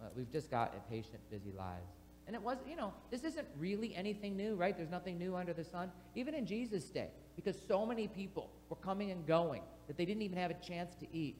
uh, 0.00 0.09
we've 0.16 0.30
just 0.30 0.50
got 0.50 0.75
impatient, 0.75 1.21
busy 1.30 1.52
lives. 1.56 1.92
And 2.26 2.35
it 2.35 2.42
was, 2.42 2.56
you 2.68 2.76
know, 2.76 2.92
this 3.11 3.23
isn't 3.23 3.47
really 3.59 3.95
anything 3.95 4.37
new, 4.37 4.56
right? 4.56 4.76
There's 4.76 4.90
nothing 4.90 5.16
new 5.16 5.37
under 5.37 5.52
the 5.52 5.62
sun. 5.62 5.92
Even 6.14 6.35
in 6.35 6.45
Jesus' 6.45 6.85
day, 6.85 7.09
because 7.37 7.56
so 7.68 7.87
many 7.87 8.09
people 8.09 8.50
were 8.68 8.76
coming 8.76 9.12
and 9.12 9.25
going 9.26 9.62
that 9.87 9.97
they 9.97 10.04
didn't 10.04 10.23
even 10.23 10.38
have 10.38 10.50
a 10.50 10.54
chance 10.54 10.97
to 10.97 11.06
eat, 11.12 11.37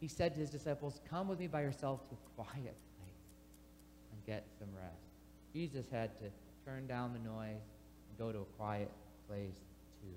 he 0.00 0.08
said 0.08 0.32
to 0.34 0.40
his 0.40 0.48
disciples, 0.48 1.00
Come 1.10 1.28
with 1.28 1.38
me 1.38 1.46
by 1.46 1.60
yourself 1.60 2.08
to 2.08 2.16
quiet 2.36 2.76
get 4.30 4.46
some 4.60 4.68
rest. 4.76 5.02
Jesus 5.52 5.86
had 5.90 6.16
to 6.20 6.26
turn 6.64 6.86
down 6.86 7.12
the 7.12 7.18
noise 7.18 7.66
and 8.08 8.16
go 8.16 8.30
to 8.30 8.38
a 8.38 8.44
quiet 8.56 8.88
place 9.26 9.58
too. 10.00 10.14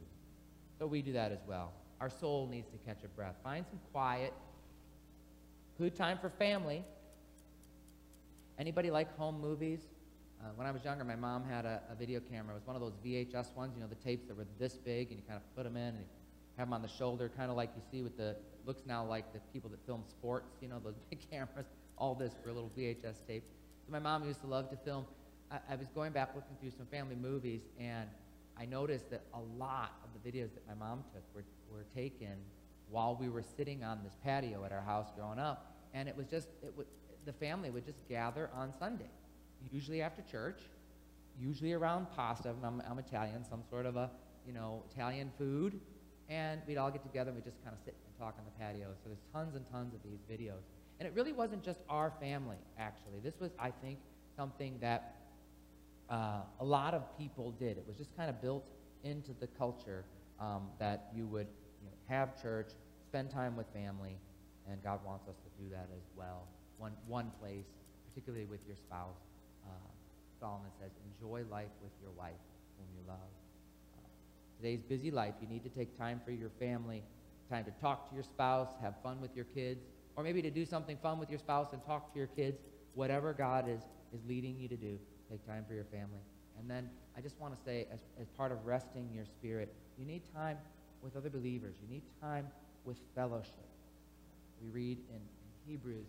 So 0.78 0.86
we 0.86 1.02
do 1.02 1.14
that 1.14 1.32
as 1.32 1.40
well. 1.48 1.74
Our 2.00 2.12
soul 2.12 2.48
needs 2.48 2.68
to 2.70 2.78
catch 2.86 3.04
a 3.04 3.08
breath. 3.08 3.34
Find 3.44 3.66
some 3.68 3.80
quiet. 3.92 4.32
Good 5.80 5.96
time 5.96 6.20
for 6.22 6.30
family. 6.30 6.84
Anybody 8.60 8.92
like 8.92 9.18
home 9.18 9.42
movies? 9.42 9.80
Uh, 10.40 10.50
when 10.58 10.68
I 10.68 10.72
was 10.72 10.84
younger, 10.86 11.04
my 11.04 11.16
mom 11.16 11.44
had 11.44 11.66
a, 11.66 11.82
a, 11.90 11.96
video 11.96 12.20
camera. 12.20 12.54
It 12.54 12.60
was 12.60 12.68
one 12.68 12.76
of 12.76 12.82
those 12.84 12.94
VHS 13.04 13.56
ones, 13.56 13.74
you 13.76 13.82
know, 13.82 13.88
the 13.88 13.96
tapes 13.96 14.28
that 14.28 14.38
were 14.38 14.46
this 14.60 14.74
big, 14.74 15.08
and 15.10 15.18
you 15.18 15.24
kind 15.28 15.38
of 15.38 15.56
put 15.56 15.64
them 15.64 15.76
in 15.76 15.96
and 15.96 16.06
have 16.58 16.68
them 16.68 16.74
on 16.74 16.84
the 16.84 16.88
shoulder, 16.88 17.32
kind 17.36 17.50
of 17.50 17.58
like 17.58 17.72
you 17.76 17.82
see 17.90 18.04
with 18.04 18.16
the, 18.16 18.36
looks 18.66 18.84
now 18.86 19.04
like 19.04 19.34
the 19.34 19.40
people 19.52 19.72
that 19.72 19.84
film 19.88 20.04
sports, 20.08 20.58
you 20.62 20.68
know, 20.68 20.80
those 20.84 21.00
big 21.10 21.28
cameras, 21.32 21.66
all 21.98 22.14
this 22.14 22.34
for 22.44 22.52
a 22.52 22.54
little 22.54 22.72
VHS 22.78 23.26
tape. 23.26 23.44
My 23.90 24.00
mom 24.00 24.26
used 24.26 24.42
to 24.42 24.48
love 24.48 24.70
to 24.70 24.78
film. 24.78 25.06
I, 25.52 25.60
I 25.70 25.76
was 25.76 25.88
going 25.94 26.12
back 26.12 26.36
looking 26.36 26.56
through 26.60 26.72
some 26.72 26.86
family 26.88 27.16
movies, 27.16 27.62
and 27.80 28.10
I 28.58 28.66
noticed 28.66 29.10
that 29.12 29.24
a 29.34 29.40
lot 29.58 29.94
of 30.04 30.10
the 30.14 30.32
videos 30.32 30.54
that 30.54 30.68
my 30.68 30.74
mom 30.74 31.04
took 31.14 31.24
were, 31.36 31.44
were 31.72 31.86
taken 31.96 32.36
while 32.90 33.18
we 33.20 33.30
were 33.30 33.44
sitting 33.44 33.84
on 33.84 34.04
this 34.04 34.14
patio 34.24 34.64
at 34.66 34.72
our 34.72 34.82
house 34.82 35.08
growing 35.16 35.40
up. 35.40 35.76
And 35.94 36.08
it 36.08 36.16
was 36.16 36.28
just, 36.28 36.48
it 36.64 36.74
would, 36.78 36.88
the 37.26 37.34
family 37.34 37.70
would 37.70 37.86
just 37.86 38.08
gather 38.08 38.50
on 38.56 38.74
Sunday 38.78 39.10
usually 39.72 40.02
after 40.02 40.22
church, 40.24 40.62
usually 41.40 41.74
around 41.74 42.08
pasta. 42.16 42.54
I'm, 42.64 42.82
I'm 42.90 43.00
Italian, 43.00 43.46
some 43.46 43.64
sort 43.70 43.86
of 43.86 43.96
a, 43.96 44.10
you 44.46 44.54
know, 44.54 44.84
Italian 44.92 45.32
food. 45.38 45.80
And 46.30 46.62
we'd 46.68 46.78
all 46.78 46.90
get 46.90 47.04
together 47.04 47.30
and 47.30 47.38
we'd 47.38 47.46
just 47.46 47.64
kind 47.64 47.76
of 47.76 47.84
sit 47.84 47.96
and 48.06 48.18
talk 48.18 48.36
on 48.38 48.46
the 48.46 48.64
patio. 48.64 48.90
So 49.04 49.10
there's 49.10 49.24
tons 49.32 49.56
and 49.56 49.70
tons 49.72 49.94
of 49.94 50.00
these 50.04 50.20
videos. 50.30 50.64
And 51.04 51.12
it 51.12 51.16
really 51.18 51.34
wasn't 51.34 51.62
just 51.62 51.82
our 51.90 52.14
family, 52.22 52.56
actually. 52.80 53.20
This 53.22 53.38
was, 53.38 53.52
I 53.60 53.72
think, 53.72 54.00
something 54.38 54.78
that 54.80 55.18
uh, 56.10 56.44
a 56.62 56.64
lot 56.64 56.94
of 56.94 57.18
people 57.18 57.52
did. 57.60 57.78
It 57.78 57.84
was 57.86 57.98
just 57.98 58.16
kind 58.16 58.30
of 58.30 58.42
built 58.42 58.70
into 59.04 59.32
the 59.42 59.48
culture 59.48 60.06
um, 60.40 60.70
that 60.80 61.12
you 61.14 61.28
would 61.28 61.48
you 61.82 61.88
know, 61.88 61.94
have 62.08 62.42
church, 62.42 62.70
spend 63.06 63.30
time 63.30 63.58
with 63.58 63.68
family, 63.74 64.16
and 64.72 64.82
God 64.82 65.02
wants 65.06 65.28
us 65.28 65.36
to 65.36 65.62
do 65.62 65.70
that 65.72 65.90
as 65.94 66.04
well. 66.16 66.48
One, 66.78 66.94
one 67.06 67.32
place, 67.42 67.66
particularly 68.08 68.46
with 68.46 68.66
your 68.66 68.78
spouse. 68.78 69.20
Solomon 70.40 70.72
says, 70.80 70.92
enjoy 71.20 71.44
life 71.52 71.72
with 71.82 71.92
your 72.02 72.12
wife 72.12 72.32
whom 72.78 72.88
you 72.96 73.04
love. 73.10 73.18
Uh, 73.98 74.08
today's 74.58 74.82
busy 74.82 75.12
life, 75.12 75.34
you 75.42 75.50
need 75.50 75.64
to 75.64 75.70
take 75.70 75.98
time 75.98 76.22
for 76.24 76.32
your 76.32 76.50
family, 76.60 77.04
time 77.50 77.66
to 77.66 77.72
talk 77.82 78.08
to 78.08 78.16
your 78.16 78.24
spouse, 78.24 78.70
have 78.82 78.94
fun 79.04 79.20
with 79.20 79.36
your 79.36 79.46
kids, 79.46 79.86
or 80.16 80.24
maybe 80.24 80.42
to 80.42 80.50
do 80.50 80.66
something 80.66 80.98
fun 80.98 81.20
with 81.20 81.30
your 81.30 81.40
spouse 81.40 81.74
and 81.74 81.84
talk 81.84 82.12
to 82.14 82.18
your 82.18 82.28
kids. 82.28 82.62
Whatever 82.94 83.34
God 83.34 83.68
is, 83.68 83.82
is 84.14 84.22
leading 84.28 84.60
you 84.60 84.68
to 84.68 84.78
do, 84.78 85.00
take 85.30 85.46
time 85.48 85.66
for 85.68 85.74
your 85.74 85.86
family. 85.86 86.22
And 86.60 86.70
then 86.70 86.90
I 87.18 87.22
just 87.22 87.40
want 87.40 87.58
to 87.58 87.64
say, 87.64 87.88
as, 87.92 88.00
as 88.22 88.28
part 88.30 88.52
of 88.52 88.66
resting 88.66 89.10
your 89.14 89.26
spirit, 89.26 89.74
you 89.98 90.06
need 90.06 90.22
time 90.34 90.58
with 91.02 91.16
other 91.16 91.30
believers. 91.30 91.76
You 91.82 91.88
need 91.90 92.04
time 92.22 92.48
with 92.86 92.98
fellowship. 93.16 93.66
We 94.62 94.70
read 94.70 95.00
in, 95.10 95.16
in 95.16 95.72
Hebrews 95.72 96.08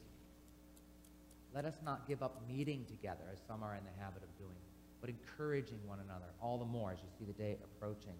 let 1.55 1.65
us 1.65 1.75
not 1.85 2.09
give 2.09 2.21
up 2.23 2.43
meeting 2.49 2.85
together, 2.87 3.23
as 3.33 3.39
some 3.47 3.63
are 3.63 3.77
in 3.77 3.85
the 3.85 4.03
habit 4.03 4.23
of 4.25 4.39
doing, 4.39 4.59
but 5.01 5.09
encouraging 5.09 5.79
one 5.87 6.01
another, 6.01 6.27
all 6.43 6.59
the 6.59 6.65
more 6.65 6.91
as 6.91 6.99
you 6.99 7.09
see 7.17 7.25
the 7.25 7.33
day 7.33 7.57
approaching. 7.63 8.17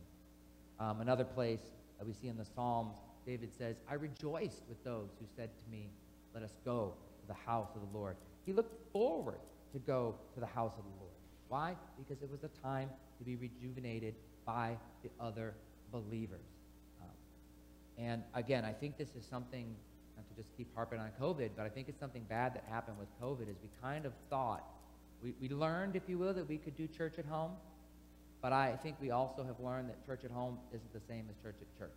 Um, 0.79 1.01
another 1.01 1.25
place 1.25 1.61
that 1.99 2.07
we 2.07 2.13
see 2.13 2.29
in 2.29 2.37
the 2.37 2.45
Psalms, 2.45 2.95
David 3.27 3.51
says, 3.57 3.77
I 3.89 3.95
rejoiced 3.95 4.63
with 4.69 4.83
those 4.85 5.09
who 5.19 5.27
said 5.37 5.51
to 5.65 5.71
me, 5.71 5.89
Let 6.35 6.43
us 6.43 6.57
go 6.65 6.95
to 7.21 7.27
the 7.27 7.35
house 7.35 7.71
of 7.75 7.81
the 7.81 7.99
Lord. 7.99 8.17
He 8.45 8.53
looked 8.53 8.75
forward 8.93 9.39
to 9.73 9.79
go 9.79 10.15
to 10.35 10.41
the 10.41 10.47
house 10.47 10.73
of 10.77 10.85
the 10.85 11.01
Lord. 11.01 11.13
Why? 11.49 11.77
Because 11.99 12.23
it 12.23 12.31
was 12.31 12.45
a 12.45 12.51
time 12.63 12.91
to 13.19 13.25
be 13.25 13.37
rejuvenated 13.37 14.15
by 14.45 14.77
the 15.03 15.11
other 15.21 15.55
believers. 15.91 16.47
Um, 17.01 17.09
and 17.99 18.23
again, 18.35 18.65
I 18.65 18.73
think 18.73 18.99
this 18.99 19.15
is 19.17 19.25
something 19.25 19.75
not 20.17 20.29
to 20.29 20.35
just 20.35 20.57
keep 20.57 20.75
harping 20.75 21.01
on 21.01 21.11
COVID, 21.21 21.51
but 21.57 21.65
I 21.65 21.69
think 21.69 21.89
it's 21.89 22.01
something 22.01 22.25
bad 22.29 22.55
that 22.55 22.65
happened 22.69 22.99
with 22.99 23.09
COVID 23.21 23.49
is 23.49 23.57
we 23.63 23.69
kind 23.81 24.07
of 24.07 24.13
thought, 24.29 24.65
we, 25.23 25.35
we 25.41 25.49
learned, 25.49 25.97
if 25.97 26.03
you 26.09 26.19
will, 26.19 26.35
that 26.35 26.49
we 26.49 26.59
could 26.59 26.77
do 26.77 26.87
church 26.87 27.19
at 27.19 27.25
home, 27.25 27.53
but 28.43 28.53
I 28.53 28.77
think 28.83 28.97
we 29.01 29.11
also 29.11 29.43
have 29.45 29.59
learned 29.61 29.89
that 29.89 30.05
church 30.05 30.25
at 30.25 30.31
home 30.31 30.59
isn't 30.73 30.93
the 30.93 31.01
same 31.09 31.25
as 31.31 31.43
church 31.43 31.57
at 31.61 31.79
church. 31.79 31.97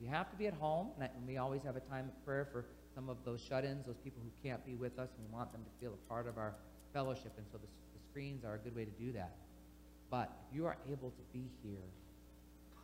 You 0.00 0.08
have 0.08 0.30
to 0.30 0.36
be 0.36 0.46
at 0.46 0.54
home, 0.54 0.88
and, 1.00 1.10
we 1.26 1.38
always 1.38 1.62
have 1.62 1.76
a 1.76 1.80
time 1.80 2.06
of 2.06 2.24
prayer 2.24 2.46
for 2.50 2.64
some 2.94 3.08
of 3.08 3.16
those 3.24 3.40
shut-ins, 3.40 3.86
those 3.86 3.98
people 4.02 4.22
who 4.22 4.48
can't 4.48 4.64
be 4.64 4.74
with 4.74 4.98
us, 4.98 5.08
and 5.16 5.28
we 5.28 5.34
want 5.34 5.52
them 5.52 5.62
to 5.62 5.70
feel 5.80 5.92
a 5.92 6.08
part 6.08 6.26
of 6.26 6.38
our 6.38 6.54
fellowship, 6.92 7.32
and 7.36 7.46
so 7.50 7.58
the, 7.58 7.66
the 7.66 8.02
screens 8.10 8.44
are 8.44 8.54
a 8.54 8.58
good 8.58 8.74
way 8.74 8.84
to 8.84 8.90
do 8.92 9.12
that. 9.12 9.32
But 10.10 10.30
if 10.48 10.56
you 10.56 10.66
are 10.66 10.76
able 10.90 11.10
to 11.10 11.22
be 11.32 11.44
here, 11.62 11.84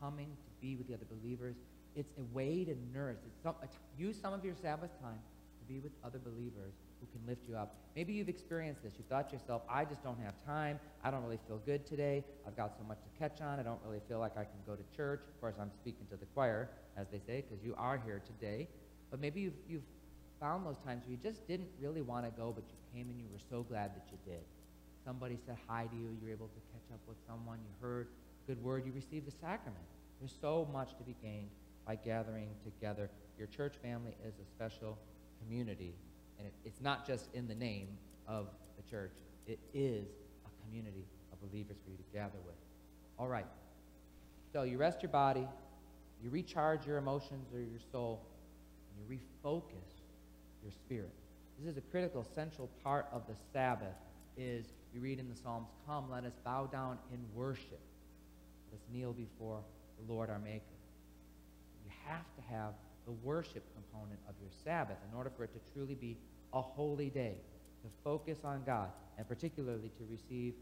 coming 0.00 0.26
to 0.26 0.50
be 0.60 0.76
with 0.76 0.88
the 0.88 0.94
other 0.94 1.06
believers, 1.22 1.54
it's 1.96 2.12
a 2.18 2.34
way 2.34 2.64
to 2.64 2.74
nourish. 2.92 3.18
It's 3.26 3.42
some, 3.42 3.54
use 3.98 4.16
some 4.20 4.32
of 4.32 4.44
your 4.44 4.54
Sabbath 4.60 4.90
time 5.00 5.20
to 5.64 5.72
be 5.72 5.80
with 5.80 5.92
other 6.04 6.18
believers 6.18 6.74
who 7.00 7.06
can 7.12 7.26
lift 7.26 7.48
you 7.48 7.56
up. 7.56 7.74
Maybe 7.96 8.12
you've 8.12 8.28
experienced 8.28 8.82
this. 8.82 8.92
You 8.96 9.04
thought 9.08 9.28
to 9.30 9.36
yourself, 9.36 9.62
I 9.68 9.84
just 9.84 10.02
don't 10.02 10.18
have 10.20 10.34
time. 10.44 10.78
I 11.02 11.10
don't 11.10 11.22
really 11.22 11.40
feel 11.46 11.60
good 11.64 11.86
today. 11.86 12.24
I've 12.46 12.56
got 12.56 12.74
so 12.76 12.84
much 12.86 12.98
to 12.98 13.18
catch 13.18 13.40
on. 13.40 13.58
I 13.58 13.62
don't 13.62 13.80
really 13.84 14.00
feel 14.08 14.18
like 14.18 14.36
I 14.36 14.44
can 14.44 14.60
go 14.66 14.74
to 14.74 14.82
church. 14.96 15.20
Of 15.28 15.40
course, 15.40 15.54
I'm 15.60 15.70
speaking 15.80 16.06
to 16.10 16.16
the 16.16 16.26
choir, 16.26 16.68
as 16.96 17.06
they 17.10 17.20
say, 17.26 17.44
because 17.48 17.64
you 17.64 17.74
are 17.78 18.00
here 18.04 18.22
today. 18.26 18.68
But 19.10 19.20
maybe 19.20 19.40
you've, 19.40 19.58
you've 19.68 19.86
found 20.40 20.66
those 20.66 20.78
times 20.84 21.04
where 21.04 21.12
you 21.12 21.18
just 21.22 21.46
didn't 21.46 21.68
really 21.80 22.02
want 22.02 22.24
to 22.24 22.30
go, 22.30 22.52
but 22.54 22.64
you 22.68 22.76
came 22.92 23.08
and 23.10 23.18
you 23.18 23.26
were 23.32 23.42
so 23.50 23.62
glad 23.62 23.94
that 23.94 24.06
you 24.10 24.18
did. 24.24 24.42
Somebody 25.04 25.38
said 25.46 25.56
hi 25.68 25.86
to 25.86 25.96
you. 25.96 26.08
You 26.20 26.26
were 26.26 26.32
able 26.32 26.48
to 26.48 26.60
catch 26.72 26.92
up 26.92 27.00
with 27.06 27.16
someone. 27.26 27.58
You 27.58 27.86
heard 27.86 28.08
good 28.46 28.62
word. 28.62 28.84
You 28.86 28.92
received 28.92 29.26
the 29.26 29.36
sacrament. 29.40 29.84
There's 30.20 30.34
so 30.40 30.68
much 30.72 30.96
to 30.96 31.04
be 31.04 31.14
gained 31.22 31.50
by 31.86 31.96
gathering 31.96 32.48
together. 32.64 33.10
Your 33.38 33.46
church 33.48 33.74
family 33.82 34.16
is 34.26 34.34
a 34.40 34.46
special 34.56 34.96
community, 35.44 35.94
and 36.38 36.46
it, 36.46 36.54
it's 36.64 36.80
not 36.80 37.06
just 37.06 37.28
in 37.34 37.46
the 37.46 37.54
name 37.54 37.88
of 38.26 38.48
the 38.76 38.90
church. 38.90 39.12
It 39.46 39.58
is 39.72 40.06
a 40.46 40.64
community 40.64 41.04
of 41.32 41.40
believers 41.50 41.76
for 41.84 41.90
you 41.90 41.96
to 41.96 42.04
gather 42.12 42.38
with. 42.44 42.54
All 43.18 43.28
right. 43.28 43.46
So 44.52 44.62
you 44.62 44.78
rest 44.78 45.02
your 45.02 45.10
body, 45.10 45.46
you 46.22 46.30
recharge 46.30 46.86
your 46.86 46.96
emotions 46.98 47.48
or 47.52 47.60
your 47.60 47.80
soul, 47.92 48.22
and 48.90 48.98
you 48.98 49.18
refocus 49.18 50.02
your 50.62 50.72
spirit. 50.72 51.12
This 51.58 51.70
is 51.70 51.76
a 51.76 51.82
critical, 51.82 52.26
central 52.34 52.68
part 52.82 53.06
of 53.12 53.26
the 53.26 53.34
Sabbath 53.52 53.96
is, 54.36 54.66
we 54.92 55.00
read 55.00 55.18
in 55.18 55.28
the 55.28 55.36
Psalms, 55.36 55.68
Come, 55.86 56.10
let 56.10 56.24
us 56.24 56.32
bow 56.44 56.66
down 56.66 56.98
in 57.12 57.18
worship. 57.34 57.80
Let 58.70 58.80
us 58.80 58.86
kneel 58.92 59.12
before 59.12 59.60
the 59.98 60.12
Lord 60.12 60.30
our 60.30 60.38
Maker 60.38 60.62
You 61.84 61.90
have 62.06 62.26
to 62.36 62.42
have 62.52 62.74
the 63.06 63.12
worship 63.22 63.62
component 63.74 64.18
of 64.28 64.34
your 64.40 64.50
Sabbath 64.64 64.96
in 65.10 65.16
order 65.16 65.30
for 65.36 65.44
it 65.44 65.50
to 65.52 65.72
truly 65.72 65.94
be 65.94 66.16
a 66.52 66.60
holy 66.60 67.10
day, 67.10 67.36
to 67.82 67.88
focus 68.02 68.38
on 68.44 68.62
God, 68.64 68.88
and 69.18 69.28
particularly 69.28 69.90
to 69.98 70.04
receive 70.10 70.54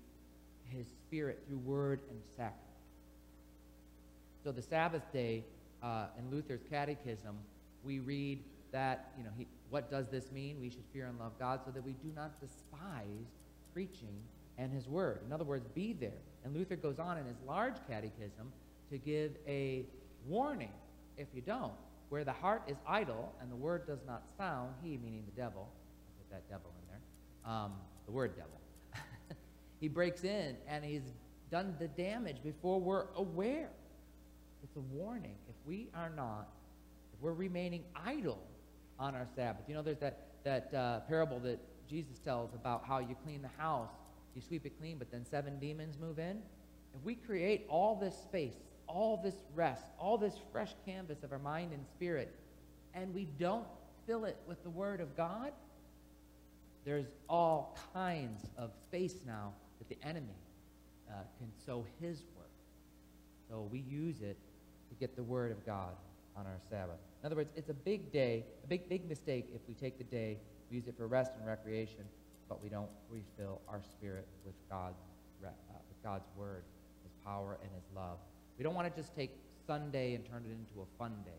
his 0.69 0.87
Spirit 0.87 1.43
through 1.47 1.59
word 1.59 2.01
and 2.11 2.19
sacrament. 2.37 2.59
So 4.43 4.51
the 4.51 4.63
Sabbath 4.63 5.03
day, 5.13 5.45
uh, 5.83 6.07
in 6.19 6.31
Luther's 6.31 6.63
Catechism, 6.69 7.37
we 7.85 7.99
read 8.01 8.41
that, 8.73 9.13
you 9.17 9.25
know, 9.25 9.31
he, 9.37 9.47
what 9.71 9.91
does 9.91 10.09
this 10.09 10.33
mean? 10.33 10.61
We 10.61 10.71
should 10.71 10.85
fear 10.93 11.07
and 11.07 11.19
love 11.19 11.33
God 11.39 11.61
so 11.65 11.71
that 11.71 11.85
we 11.85 11.93
do 11.93 12.11
not 12.15 12.41
despise 12.41 13.27
preaching 13.73 14.17
and 14.59 14.73
his 14.73 14.89
word. 14.89 15.21
In 15.27 15.33
other 15.33 15.45
words, 15.45 15.67
be 15.75 15.93
there. 15.93 16.11
And 16.45 16.55
Luther 16.55 16.77
goes 16.77 16.99
on 16.99 17.19
in 17.19 17.25
his 17.25 17.37
large 17.47 17.75
catechism 17.89 18.53
to 18.91 18.99
give 18.99 19.33
a 19.47 19.85
warning 20.27 20.73
if 21.17 21.29
you 21.35 21.41
don't. 21.41 21.73
Where 22.13 22.25
the 22.25 22.33
heart 22.33 22.65
is 22.69 22.77
idle 22.87 23.35
and 23.41 23.51
the 23.51 23.57
word 23.57 23.87
does 23.87 24.01
not 24.07 24.25
sound, 24.37 24.75
he, 24.83 24.99
meaning 24.99 25.25
the 25.25 25.41
devil, 25.41 25.73
put 26.19 26.31
that 26.31 26.47
devil 26.47 26.71
in 26.79 26.87
there, 26.91 27.51
um, 27.51 27.73
the 28.05 28.13
word 28.13 28.37
devil, 28.37 28.61
he 29.81 29.89
breaks 29.89 30.23
in 30.23 30.57
and 30.69 30.85
he's 30.85 31.15
done 31.51 31.75
the 31.79 31.89
damage 31.89 32.37
before 32.45 32.79
we're 32.79 33.07
aware. 33.17 33.71
It's 34.63 34.77
a 34.77 34.81
warning. 34.95 35.37
If 35.49 35.55
we 35.67 35.89
are 35.95 36.11
not, 36.11 36.49
if 37.15 37.23
we're 37.23 37.33
remaining 37.33 37.83
idle 38.05 38.43
on 38.99 39.15
our 39.15 39.27
Sabbath, 39.35 39.65
you 39.67 39.75
know, 39.75 39.81
there's 39.81 40.01
that, 40.01 40.27
that 40.45 40.75
uh, 40.75 41.01
parable 41.09 41.39
that 41.39 41.61
Jesus 41.89 42.19
tells 42.19 42.53
about 42.53 42.85
how 42.87 42.99
you 42.99 43.17
clean 43.25 43.41
the 43.41 43.63
house, 43.63 43.89
you 44.37 44.43
sweep 44.43 44.67
it 44.67 44.79
clean, 44.79 44.99
but 44.99 45.11
then 45.11 45.25
seven 45.25 45.59
demons 45.59 45.97
move 45.99 46.19
in. 46.19 46.43
If 46.95 47.03
we 47.05 47.15
create 47.15 47.65
all 47.71 47.97
this 47.97 48.15
space 48.15 48.57
all 48.87 49.17
this 49.17 49.37
rest, 49.55 49.85
all 49.99 50.19
this 50.19 50.35
fresh 50.53 50.73
canvas 50.85 51.23
of 51.23 51.33
our 51.33 51.39
mind 51.39 51.73
and 51.73 51.85
spirit, 51.87 52.35
and 52.95 53.15
we 53.15 53.27
don't 53.39 53.67
fill 54.07 54.25
it 54.25 54.37
with 54.47 54.63
the 54.63 54.71
Word 54.71 55.01
of 55.01 55.17
God, 55.17 55.53
there's 56.85 57.07
all 57.29 57.79
kinds 57.95 58.41
of 58.59 58.71
space 58.83 59.17
now 59.27 59.53
that 59.79 59.89
the 59.89 60.07
enemy 60.07 60.35
uh, 61.09 61.15
can 61.39 61.49
sow 61.65 61.85
his 62.01 62.23
work. 62.37 62.51
So 63.49 63.69
we 63.71 63.81
use 63.81 64.21
it 64.23 64.37
to 64.89 64.95
get 64.99 65.15
the 65.17 65.23
Word 65.23 65.53
of 65.53 65.65
God 65.65 65.95
on 66.37 66.47
our 66.47 66.59
Sabbath. 66.71 66.99
In 67.23 67.27
other 67.27 67.37
words, 67.37 67.53
it's 67.57 67.69
a 67.69 67.75
big 67.75 68.13
day, 68.13 68.45
a 68.65 68.67
big, 68.67 68.89
big 68.89 69.09
mistake 69.09 69.47
if 69.55 69.61
we 69.69 69.75
take 69.75 69.99
the 69.99 70.05
day, 70.05 70.39
we 70.71 70.77
use 70.77 70.89
it 70.89 70.97
for 70.97 71.07
rest 71.07 71.33
and 71.39 71.47
recreation, 71.47 72.05
but 72.49 72.63
we 72.63 72.69
don't 72.69 72.91
refill 73.11 73.61
our 73.69 73.81
spirit 73.83 74.27
with 74.45 74.55
God's, 74.69 74.97
uh, 75.45 75.49
with 75.89 76.03
God's 76.03 76.27
Word, 76.37 76.65
His 77.05 77.13
power, 77.25 77.59
and 77.63 77.71
His 77.75 77.85
love. 77.95 78.19
We 78.59 78.65
don't 78.65 78.75
want 78.75 78.95
to 78.95 79.01
just 79.01 79.15
take 79.15 79.31
Sunday 79.67 80.15
and 80.15 80.25
turn 80.25 80.45
it 80.47 80.51
into 80.51 80.83
a 80.83 80.99
fun 80.99 81.13
day. 81.25 81.31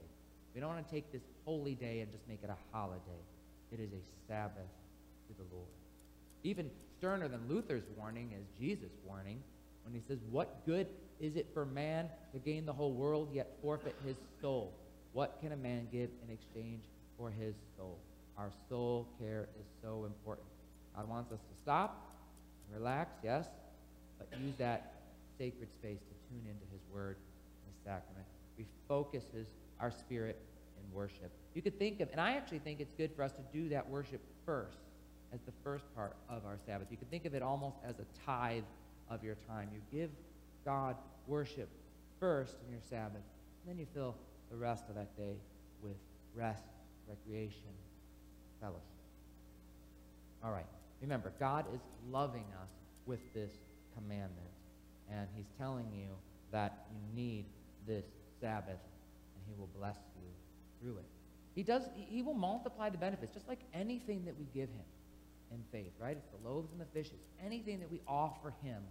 We 0.53 0.61
don't 0.61 0.69
want 0.69 0.85
to 0.85 0.93
take 0.93 1.11
this 1.11 1.23
holy 1.45 1.75
day 1.75 2.01
and 2.01 2.11
just 2.11 2.27
make 2.27 2.39
it 2.43 2.49
a 2.49 2.75
holiday. 2.75 3.21
It 3.71 3.79
is 3.79 3.89
a 3.91 4.01
Sabbath 4.27 4.69
to 5.27 5.33
the 5.37 5.55
Lord. 5.55 5.67
Even 6.43 6.69
sterner 6.97 7.27
than 7.27 7.47
Luther's 7.47 7.85
warning 7.97 8.31
is 8.37 8.45
Jesus' 8.59 8.91
warning 9.05 9.41
when 9.83 9.93
he 9.93 10.01
says, 10.07 10.19
What 10.29 10.65
good 10.65 10.87
is 11.19 11.35
it 11.35 11.47
for 11.53 11.65
man 11.65 12.09
to 12.33 12.39
gain 12.39 12.65
the 12.65 12.73
whole 12.73 12.91
world 12.91 13.29
yet 13.33 13.55
forfeit 13.61 13.95
his 14.05 14.17
soul? 14.41 14.73
What 15.13 15.37
can 15.41 15.51
a 15.51 15.57
man 15.57 15.87
give 15.91 16.09
in 16.27 16.33
exchange 16.33 16.83
for 17.17 17.29
his 17.29 17.55
soul? 17.77 17.97
Our 18.37 18.51
soul 18.67 19.07
care 19.19 19.47
is 19.59 19.65
so 19.81 20.05
important. 20.05 20.47
God 20.95 21.07
wants 21.07 21.31
us 21.31 21.39
to 21.39 21.61
stop, 21.61 22.11
relax, 22.71 23.11
yes, 23.23 23.47
but 24.17 24.27
use 24.39 24.55
that 24.57 24.93
sacred 25.37 25.71
space 25.71 25.99
to 25.99 26.22
tune 26.33 26.49
into 26.49 26.65
his 26.71 26.81
word 26.93 27.17
and 27.17 27.73
his 27.73 27.83
sacrament. 27.83 28.25
Refocuses 28.57 29.47
our 29.79 29.91
spirit 29.91 30.39
in 30.77 30.95
worship. 30.95 31.31
You 31.53 31.61
could 31.61 31.77
think 31.77 31.99
of, 31.99 32.09
and 32.11 32.19
I 32.19 32.33
actually 32.33 32.59
think 32.59 32.79
it's 32.79 32.93
good 32.93 33.11
for 33.15 33.23
us 33.23 33.31
to 33.33 33.41
do 33.51 33.69
that 33.69 33.87
worship 33.87 34.21
first 34.45 34.77
as 35.33 35.39
the 35.41 35.51
first 35.63 35.85
part 35.95 36.15
of 36.29 36.45
our 36.45 36.57
Sabbath. 36.65 36.87
You 36.91 36.97
could 36.97 37.09
think 37.09 37.25
of 37.25 37.33
it 37.33 37.41
almost 37.41 37.77
as 37.87 37.95
a 37.99 38.05
tithe 38.25 38.63
of 39.09 39.23
your 39.23 39.35
time. 39.47 39.69
You 39.73 39.81
give 39.97 40.09
God 40.65 40.95
worship 41.27 41.69
first 42.19 42.55
in 42.65 42.71
your 42.71 42.81
Sabbath, 42.89 43.15
and 43.15 43.67
then 43.67 43.77
you 43.77 43.87
fill 43.93 44.15
the 44.51 44.57
rest 44.57 44.85
of 44.89 44.95
that 44.95 45.15
day 45.17 45.35
with 45.81 45.95
rest, 46.35 46.63
recreation, 47.07 47.73
fellowship. 48.61 48.81
All 50.43 50.51
right. 50.51 50.65
Remember, 51.01 51.33
God 51.39 51.65
is 51.73 51.81
loving 52.09 52.45
us 52.61 52.69
with 53.05 53.19
this 53.33 53.51
commandment, 53.95 54.52
and 55.13 55.27
He's 55.35 55.45
telling 55.57 55.85
you 55.93 56.09
that 56.51 56.85
you 56.91 57.15
need 57.15 57.45
this 57.87 58.05
Sabbath, 58.41 58.79
and 59.35 59.43
He 59.47 59.53
will 59.57 59.69
bless 59.77 59.97
you 60.15 60.27
through 60.81 60.97
it. 60.97 61.05
He 61.55 61.63
does. 61.63 61.83
He 61.95 62.21
will 62.21 62.33
multiply 62.33 62.89
the 62.89 62.97
benefits, 62.97 63.33
just 63.33 63.47
like 63.47 63.59
anything 63.73 64.25
that 64.25 64.37
we 64.37 64.45
give 64.53 64.69
Him 64.69 64.85
in 65.51 65.59
faith, 65.71 65.93
right? 65.99 66.17
It's 66.17 66.29
the 66.29 66.49
loaves 66.49 66.71
and 66.71 66.81
the 66.81 66.85
fishes. 66.85 67.27
Anything 67.45 67.79
that 67.79 67.91
we 67.91 68.01
offer 68.07 68.53
Him, 68.63 68.81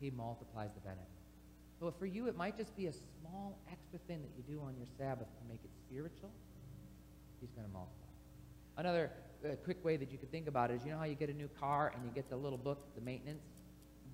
He 0.00 0.10
multiplies 0.10 0.70
the 0.74 0.80
benefit. 0.80 1.08
So 1.80 1.92
for 1.98 2.06
you, 2.06 2.28
it 2.28 2.36
might 2.36 2.56
just 2.56 2.76
be 2.76 2.86
a 2.86 2.92
small 2.92 3.58
extra 3.70 3.98
thing 4.06 4.22
that 4.22 4.30
you 4.36 4.54
do 4.54 4.60
on 4.62 4.74
your 4.76 4.86
Sabbath 4.98 5.26
to 5.26 5.48
make 5.48 5.60
it 5.64 5.70
spiritual. 5.88 6.30
He's 7.40 7.50
going 7.50 7.66
to 7.66 7.72
multiply. 7.72 8.04
Another 8.76 9.10
uh, 9.44 9.54
quick 9.64 9.84
way 9.84 9.96
that 9.96 10.10
you 10.10 10.18
could 10.18 10.30
think 10.30 10.46
about 10.46 10.70
it 10.70 10.74
is 10.74 10.84
you 10.84 10.92
know 10.92 10.98
how 10.98 11.04
you 11.04 11.14
get 11.14 11.30
a 11.30 11.34
new 11.34 11.48
car 11.60 11.92
and 11.94 12.04
you 12.04 12.10
get 12.14 12.28
the 12.30 12.36
little 12.36 12.58
book, 12.58 12.94
the 12.94 13.00
maintenance 13.00 13.42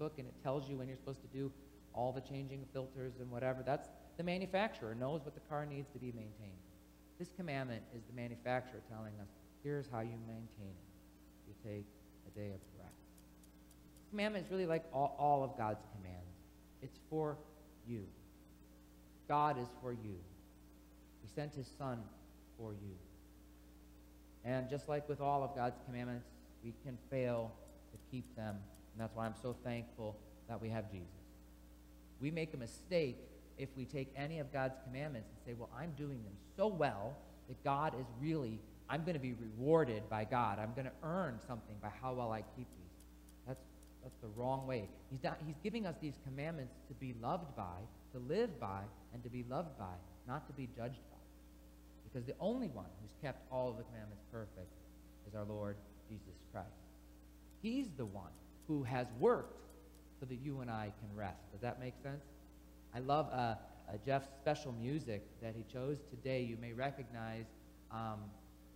book, 0.01 0.15
and 0.19 0.27
it 0.27 0.35
tells 0.43 0.69
you 0.69 0.77
when 0.79 0.89
you're 0.89 0.97
supposed 0.97 1.21
to 1.21 1.29
do 1.29 1.53
all 1.95 2.11
the 2.11 2.21
changing 2.23 2.65
filters 2.73 3.13
and 3.21 3.31
whatever. 3.31 3.63
That's 3.65 3.89
the 4.17 4.25
manufacturer 4.25 4.95
knows 4.95 5.21
what 5.25 5.35
the 5.35 5.41
car 5.49 5.67
needs 5.67 5.89
to 5.93 5.99
be 5.99 6.07
maintained. 6.07 6.59
This 7.19 7.31
commandment 7.37 7.83
is 7.95 8.03
the 8.09 8.15
manufacturer 8.15 8.81
telling 8.89 9.13
us, 9.21 9.29
here's 9.63 9.87
how 9.93 10.01
you 10.01 10.17
maintain 10.27 10.73
it 10.73 10.91
you 11.47 11.55
take 11.63 11.87
a 12.27 12.39
day 12.39 12.49
of 12.49 12.61
rest. 12.79 12.95
Commandment 14.11 14.47
is 14.47 14.51
really 14.51 14.67
like 14.67 14.85
all, 14.93 15.15
all 15.19 15.45
of 15.45 15.57
God's 15.59 15.85
commands. 15.95 16.17
It's 16.83 16.99
for 17.11 17.37
you. 17.87 18.05
God 19.29 19.59
is 19.61 19.69
for 19.83 19.93
you. 19.93 20.17
He 21.23 21.29
sent 21.35 21.55
his 21.55 21.69
son 21.79 21.99
for 22.59 22.73
you. 22.73 22.97
And 24.45 24.71
just 24.71 24.89
like 24.89 25.09
with 25.09 25.21
all 25.21 25.45
of 25.45 25.55
God's 25.55 25.77
commandments, 25.87 26.27
we 26.65 26.73
can 26.85 26.97
fail 27.11 27.53
to 27.93 27.99
keep 28.11 28.35
them. 28.35 28.57
And 29.01 29.09
that's 29.09 29.17
why 29.17 29.25
I'm 29.25 29.35
so 29.41 29.57
thankful 29.65 30.15
that 30.47 30.61
we 30.61 30.69
have 30.69 30.93
Jesus. 30.93 31.09
We 32.21 32.31
make 32.31 32.53
a 32.53 32.59
mistake 32.59 33.17
if 33.57 33.71
we 33.75 33.87
take 33.87 34.13
any 34.15 34.41
of 34.41 34.53
God's 34.53 34.75
commandments 34.85 35.31
and 35.31 35.39
say, 35.47 35.59
well, 35.59 35.71
I'm 35.75 35.93
doing 35.97 36.23
them 36.23 36.35
so 36.55 36.67
well 36.67 37.17
that 37.49 37.65
God 37.65 37.95
is 37.99 38.05
really 38.21 38.61
I'm 38.91 39.05
going 39.05 39.15
to 39.15 39.21
be 39.21 39.33
rewarded 39.33 40.03
by 40.11 40.25
God. 40.25 40.59
I'm 40.59 40.75
going 40.75 40.85
to 40.85 40.93
earn 41.03 41.39
something 41.47 41.77
by 41.81 41.89
how 42.03 42.13
well 42.13 42.31
I 42.31 42.43
keep 42.57 42.69
these. 42.69 43.07
That's, 43.47 43.61
that's 44.03 44.17
the 44.17 44.29
wrong 44.37 44.67
way. 44.67 44.87
He's, 45.11 45.23
not, 45.23 45.39
he's 45.47 45.57
giving 45.63 45.87
us 45.87 45.95
these 46.03 46.19
commandments 46.27 46.75
to 46.89 46.95
be 46.95 47.15
loved 47.23 47.57
by, 47.57 47.79
to 48.13 48.19
live 48.19 48.61
by, 48.61 48.81
and 49.15 49.23
to 49.23 49.31
be 49.31 49.47
loved 49.49 49.79
by, 49.79 49.95
not 50.29 50.47
to 50.49 50.53
be 50.53 50.69
judged 50.77 51.01
by. 51.11 51.23
Because 52.05 52.27
the 52.27 52.35
only 52.39 52.67
one 52.69 52.91
who's 53.01 53.15
kept 53.23 53.51
all 53.51 53.71
of 53.71 53.79
the 53.79 53.85
commandments 53.85 54.25
perfect 54.31 54.73
is 55.27 55.35
our 55.35 55.45
Lord 55.45 55.77
Jesus 56.11 56.35
Christ. 56.53 56.69
He's 57.63 57.87
the 57.97 58.07
one 58.07 58.33
who 58.71 58.85
has 58.85 59.09
worked 59.19 59.59
so 60.21 60.27
that 60.27 60.39
you 60.45 60.61
and 60.61 60.71
I 60.71 60.93
can 61.01 61.17
rest. 61.17 61.51
Does 61.51 61.61
that 61.61 61.81
make 61.81 61.95
sense? 62.05 62.23
I 62.95 63.01
love 63.01 63.29
uh, 63.33 63.37
uh, 63.37 63.57
Jeff's 64.07 64.29
special 64.41 64.73
music 64.81 65.23
that 65.43 65.55
he 65.57 65.65
chose 65.73 65.99
today. 66.09 66.41
You 66.43 66.57
may 66.61 66.73
recognize 66.73 67.47
um, 67.91 68.21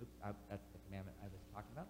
Oops, 0.02 0.16
I, 0.24 0.30
that's 0.50 0.66
the 0.72 0.78
commandment 0.86 1.16
I 1.22 1.26
was 1.26 1.40
talking 1.54 1.70
about. 1.72 1.86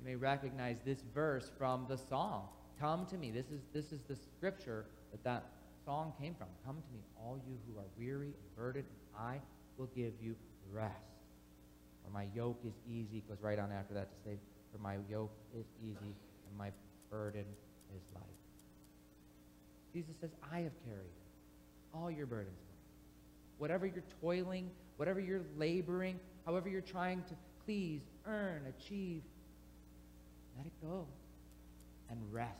You 0.00 0.04
may 0.04 0.16
recognize 0.16 0.78
this 0.84 1.04
verse 1.14 1.52
from 1.56 1.86
the 1.88 1.96
song. 1.96 2.48
Come 2.80 3.06
to 3.06 3.16
me. 3.16 3.30
This 3.30 3.46
is, 3.46 3.60
this 3.72 3.92
is 3.92 4.00
the 4.08 4.16
scripture 4.16 4.86
that 5.12 5.22
that 5.22 5.44
song 5.84 6.12
came 6.20 6.34
from. 6.34 6.48
Come 6.66 6.76
to 6.76 6.92
me, 6.92 7.00
all 7.16 7.38
you 7.46 7.56
who 7.68 7.78
are 7.78 7.86
weary 7.96 8.26
and 8.34 8.56
burdened, 8.56 8.86
and 8.90 9.24
I 9.24 9.40
will 9.78 9.88
give 9.94 10.14
you 10.20 10.34
rest. 10.72 10.92
For 12.04 12.10
my 12.10 12.26
yoke 12.34 12.58
is 12.66 12.74
easy, 12.90 13.22
goes 13.28 13.38
right 13.40 13.60
on 13.60 13.70
after 13.70 13.94
that 13.94 14.10
to 14.10 14.28
say, 14.28 14.36
for 14.72 14.78
my 14.82 14.96
yoke 15.08 15.32
is 15.56 15.66
easy 15.80 16.16
and 16.48 16.58
my 16.58 16.70
burden 17.14 17.44
is 17.94 18.02
light. 18.12 18.24
Jesus 19.92 20.16
says, 20.20 20.30
I 20.52 20.58
have 20.58 20.72
carried 20.84 21.14
all 21.94 22.10
your 22.10 22.26
burdens. 22.26 22.56
Whatever 23.58 23.86
you're 23.86 24.02
toiling, 24.20 24.68
whatever 24.96 25.20
you're 25.20 25.44
laboring, 25.56 26.18
however 26.44 26.68
you're 26.68 26.80
trying 26.80 27.22
to 27.28 27.34
please, 27.64 28.00
earn, 28.26 28.62
achieve, 28.66 29.22
let 30.56 30.66
it 30.66 30.72
go 30.82 31.06
and 32.10 32.18
rest 32.32 32.50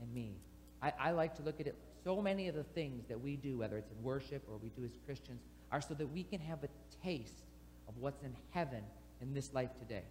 in 0.00 0.14
me. 0.14 0.34
I, 0.80 0.92
I 1.00 1.10
like 1.10 1.34
to 1.36 1.42
look 1.42 1.58
at 1.58 1.66
it, 1.66 1.74
so 2.04 2.22
many 2.22 2.46
of 2.46 2.54
the 2.54 2.62
things 2.62 3.08
that 3.08 3.20
we 3.20 3.34
do, 3.34 3.58
whether 3.58 3.76
it's 3.76 3.90
in 3.90 4.00
worship 4.04 4.42
or 4.48 4.56
we 4.62 4.68
do 4.68 4.84
as 4.84 4.92
Christians, 5.04 5.40
are 5.72 5.80
so 5.80 5.94
that 5.94 6.06
we 6.06 6.22
can 6.22 6.38
have 6.38 6.60
a 6.62 6.68
taste 7.04 7.42
of 7.88 7.96
what's 7.98 8.22
in 8.22 8.36
heaven 8.52 8.84
in 9.20 9.34
this 9.34 9.52
life 9.52 9.70
today, 9.80 10.04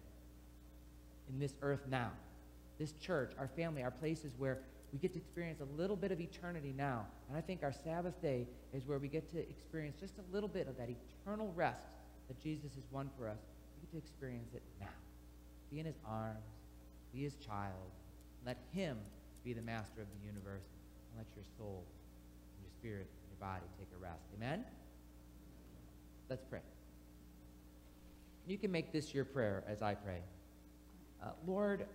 in 1.30 1.38
this 1.38 1.54
earth 1.62 1.86
now. 1.88 2.10
This 2.80 2.92
church, 2.92 3.32
our 3.38 3.46
family, 3.46 3.82
our 3.82 3.90
places 3.90 4.32
where 4.38 4.58
we 4.90 4.98
get 4.98 5.12
to 5.12 5.18
experience 5.18 5.60
a 5.60 5.78
little 5.78 5.96
bit 5.96 6.12
of 6.12 6.20
eternity 6.20 6.72
now. 6.74 7.06
And 7.28 7.36
I 7.36 7.42
think 7.42 7.62
our 7.62 7.72
Sabbath 7.72 8.20
day 8.22 8.46
is 8.72 8.86
where 8.86 8.98
we 8.98 9.06
get 9.06 9.30
to 9.32 9.38
experience 9.38 10.00
just 10.00 10.14
a 10.18 10.34
little 10.34 10.48
bit 10.48 10.66
of 10.66 10.78
that 10.78 10.88
eternal 10.88 11.52
rest 11.54 11.84
that 12.28 12.40
Jesus 12.40 12.74
has 12.74 12.84
won 12.90 13.10
for 13.18 13.28
us, 13.28 13.38
We 13.76 13.86
get 13.86 13.90
to 13.92 13.98
experience 13.98 14.54
it 14.54 14.62
now. 14.80 14.86
Be 15.70 15.78
in 15.78 15.84
his 15.84 15.98
arms, 16.08 16.38
be 17.12 17.22
his 17.22 17.34
child. 17.34 17.92
Let 18.46 18.56
him 18.72 18.96
be 19.44 19.52
the 19.52 19.62
master 19.62 20.00
of 20.00 20.08
the 20.08 20.26
universe, 20.26 20.64
and 21.10 21.18
let 21.18 21.26
your 21.36 21.44
soul 21.58 21.84
and 22.56 22.64
your 22.64 22.72
spirit 22.78 23.08
and 23.10 23.30
your 23.30 23.48
body 23.48 23.66
take 23.78 23.88
a 23.94 24.02
rest. 24.02 24.22
Amen? 24.36 24.64
Let's 26.30 26.44
pray. 26.48 26.60
You 28.46 28.56
can 28.56 28.72
make 28.72 28.90
this 28.90 29.12
your 29.12 29.24
prayer 29.24 29.64
as 29.68 29.82
I 29.82 29.94
pray. 29.94 30.20
Uh, 31.22 31.28
Lord, 31.46 31.86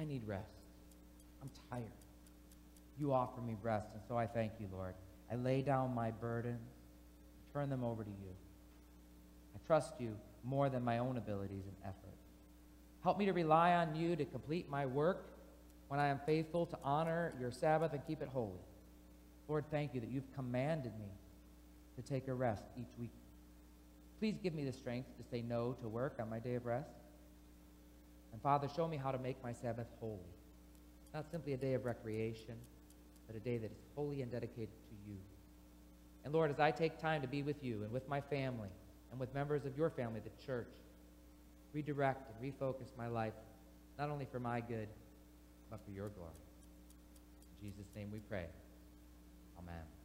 I 0.00 0.04
need 0.04 0.22
rest. 0.26 0.46
I'm 1.42 1.50
tired. 1.70 1.90
You 2.98 3.12
offer 3.12 3.40
me 3.40 3.56
rest, 3.62 3.88
and 3.92 4.02
so 4.08 4.16
I 4.16 4.26
thank 4.26 4.52
you, 4.58 4.66
Lord. 4.72 4.94
I 5.30 5.34
lay 5.36 5.60
down 5.62 5.94
my 5.94 6.10
burdens, 6.10 6.60
turn 7.52 7.68
them 7.68 7.84
over 7.84 8.02
to 8.02 8.10
you 8.10 8.34
I 9.54 9.66
trust 9.66 9.94
you 9.98 10.16
more 10.44 10.68
than 10.68 10.82
my 10.84 10.98
own 10.98 11.16
abilities 11.16 11.64
and 11.66 11.76
effort. 11.84 12.16
Help 13.02 13.18
me 13.18 13.26
to 13.26 13.32
rely 13.32 13.74
on 13.74 13.94
you 13.94 14.16
to 14.16 14.24
complete 14.24 14.68
my 14.68 14.86
work 14.86 15.26
when 15.88 16.00
I 16.00 16.08
am 16.08 16.20
faithful 16.24 16.66
to 16.66 16.78
honor 16.84 17.34
your 17.40 17.50
Sabbath 17.50 17.92
and 17.92 18.06
keep 18.06 18.22
it 18.22 18.28
holy. 18.28 18.60
Lord, 19.48 19.64
thank 19.70 19.94
you 19.94 20.00
that 20.00 20.10
you've 20.10 20.32
commanded 20.34 20.92
me 20.98 21.08
to 21.96 22.02
take 22.02 22.28
a 22.28 22.34
rest 22.34 22.62
each 22.76 22.90
week. 22.98 23.10
Please 24.18 24.36
give 24.42 24.54
me 24.54 24.64
the 24.64 24.72
strength 24.72 25.08
to 25.18 25.24
say 25.30 25.42
no 25.42 25.74
to 25.80 25.88
work 25.88 26.16
on 26.20 26.30
my 26.30 26.38
day 26.38 26.54
of 26.54 26.66
rest. 26.66 26.99
And 28.32 28.40
Father, 28.42 28.68
show 28.74 28.86
me 28.86 28.96
how 28.96 29.10
to 29.10 29.18
make 29.18 29.42
my 29.42 29.52
Sabbath 29.52 29.86
holy. 29.98 30.34
Not 31.12 31.30
simply 31.30 31.52
a 31.52 31.56
day 31.56 31.74
of 31.74 31.84
recreation, 31.84 32.54
but 33.26 33.36
a 33.36 33.40
day 33.40 33.58
that 33.58 33.70
is 33.70 33.78
holy 33.94 34.22
and 34.22 34.30
dedicated 34.30 34.68
to 34.88 35.10
you. 35.10 35.16
And 36.24 36.32
Lord, 36.32 36.50
as 36.50 36.60
I 36.60 36.70
take 36.70 36.98
time 36.98 37.22
to 37.22 37.28
be 37.28 37.42
with 37.42 37.62
you 37.64 37.82
and 37.82 37.92
with 37.92 38.08
my 38.08 38.20
family 38.20 38.68
and 39.10 39.18
with 39.18 39.34
members 39.34 39.64
of 39.64 39.76
your 39.76 39.90
family, 39.90 40.20
the 40.20 40.44
church, 40.44 40.72
redirect 41.72 42.30
and 42.30 42.52
refocus 42.52 42.96
my 42.96 43.08
life, 43.08 43.34
not 43.98 44.10
only 44.10 44.26
for 44.30 44.38
my 44.38 44.60
good, 44.60 44.88
but 45.70 45.80
for 45.84 45.90
your 45.90 46.08
glory. 46.10 46.32
In 47.62 47.68
Jesus' 47.68 47.88
name 47.94 48.10
we 48.12 48.18
pray. 48.20 48.46
Amen. 49.58 49.99